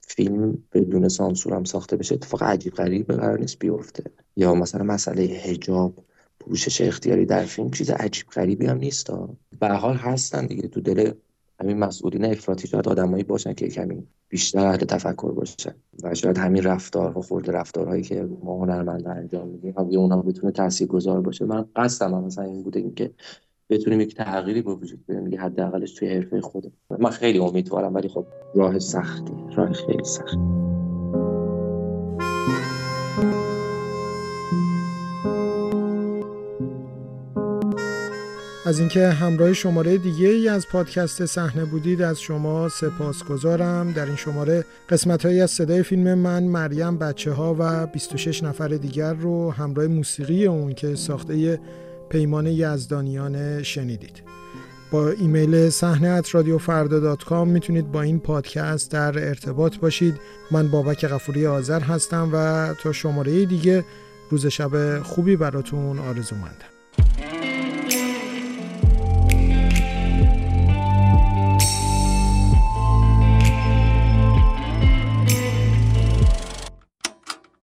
فیلم 0.00 0.58
بدون 0.72 1.08
سانسور 1.08 1.54
هم 1.54 1.64
ساخته 1.64 1.96
بشه 1.96 2.14
اتفاق 2.14 2.42
عجیب 2.42 2.74
غریب 2.74 3.12
قرار 3.12 3.38
نیست 3.38 3.58
بیفته. 3.58 4.04
یا 4.36 4.54
مثلا 4.54 4.84
مسئله 4.84 5.22
هجاب 5.22 6.04
پوشش 6.40 6.80
اختیاری 6.80 7.26
در 7.26 7.44
فیلم 7.44 7.70
چیز 7.70 7.90
عجیب 7.90 8.26
غریبی 8.26 8.66
هم 8.66 8.78
نیست 8.78 9.10
به 9.60 9.68
حال 9.68 9.94
هستن 9.94 10.46
دیگه. 10.46 10.68
تو 10.68 10.80
دل 10.80 11.12
همین 11.60 11.78
مسئولین 11.78 12.24
افراطی 12.24 12.68
شاید 12.68 12.88
آدمایی 12.88 13.24
باشن 13.24 13.52
که 13.52 13.68
کمی 13.68 14.06
بیشتر 14.28 14.66
اهل 14.66 14.76
تفکر 14.76 15.32
باشن. 15.32 15.74
و 16.02 16.14
شاید 16.14 16.38
همین 16.38 16.62
رفتار 16.62 17.18
و 17.18 17.22
خورد 17.22 17.50
رفتارهایی 17.50 18.02
که 18.02 18.28
ما 18.42 18.58
هنرمند 18.58 19.08
انجام 19.08 19.48
میدیم 19.48 19.74
اونها 19.76 20.22
بتونه 20.22 20.52
تاثیرگذار 20.52 21.20
باشه. 21.20 21.44
من 21.44 21.64
قصدم 21.76 22.24
مثلا 22.24 22.44
این 22.44 22.62
بوده 22.62 22.80
اینکه 22.80 23.10
بتونیم 23.70 24.00
یک 24.00 24.14
تغییری 24.14 24.62
به 24.62 24.74
وجود 24.74 25.06
بیاریم 25.06 25.24
دیگه 25.24 25.40
حداقلش 25.40 25.92
توی 25.92 26.08
حرفه 26.08 26.40
خودم 26.40 26.72
من 26.98 27.10
خیلی 27.10 27.38
امیدوارم 27.38 27.94
ولی 27.94 28.08
خب 28.08 28.26
راه 28.54 28.78
سختی 28.78 29.32
راه 29.56 29.72
خیلی 29.72 30.04
سخت. 30.04 30.38
از 38.66 38.80
اینکه 38.80 39.08
همراه 39.08 39.52
شماره 39.52 39.98
دیگه 39.98 40.28
ای 40.28 40.48
از 40.48 40.66
پادکست 40.68 41.26
صحنه 41.26 41.64
بودید 41.64 42.02
از 42.02 42.20
شما 42.20 42.68
سپاسگزارم. 42.68 43.92
در 43.92 44.06
این 44.06 44.16
شماره 44.16 44.64
قسمت 44.88 45.26
هایی 45.26 45.40
از 45.40 45.50
صدای 45.50 45.82
فیلم 45.82 46.14
من 46.14 46.44
مریم 46.44 46.98
بچه 46.98 47.32
ها 47.32 47.56
و 47.58 47.86
26 47.86 48.42
نفر 48.42 48.68
دیگر 48.68 49.14
رو 49.14 49.50
همراه 49.50 49.86
موسیقی 49.86 50.46
اون 50.46 50.72
که 50.72 50.94
ساخته 50.94 51.58
پیمان 52.08 52.46
یزدانیان 52.46 53.62
شنیدید. 53.62 54.22
با 54.90 55.08
ایمیل 55.08 55.70
صحنه 55.70 56.08
ات 56.08 56.34
رادیو 56.34 56.58
می‌تونید 57.44 57.92
با 57.92 58.02
این 58.02 58.20
پادکست 58.20 58.90
در 58.90 59.28
ارتباط 59.28 59.76
باشید. 59.76 60.14
من 60.50 60.68
بابک 60.68 61.06
غفوری 61.06 61.46
آذر 61.46 61.80
هستم 61.80 62.30
و 62.32 62.74
تا 62.82 62.92
شماره 62.92 63.44
دیگه 63.44 63.84
روز 64.30 64.46
شب 64.46 65.02
خوبی 65.02 65.36
براتون 65.36 65.98
آرزو 65.98 66.36
مندم. 66.36 66.77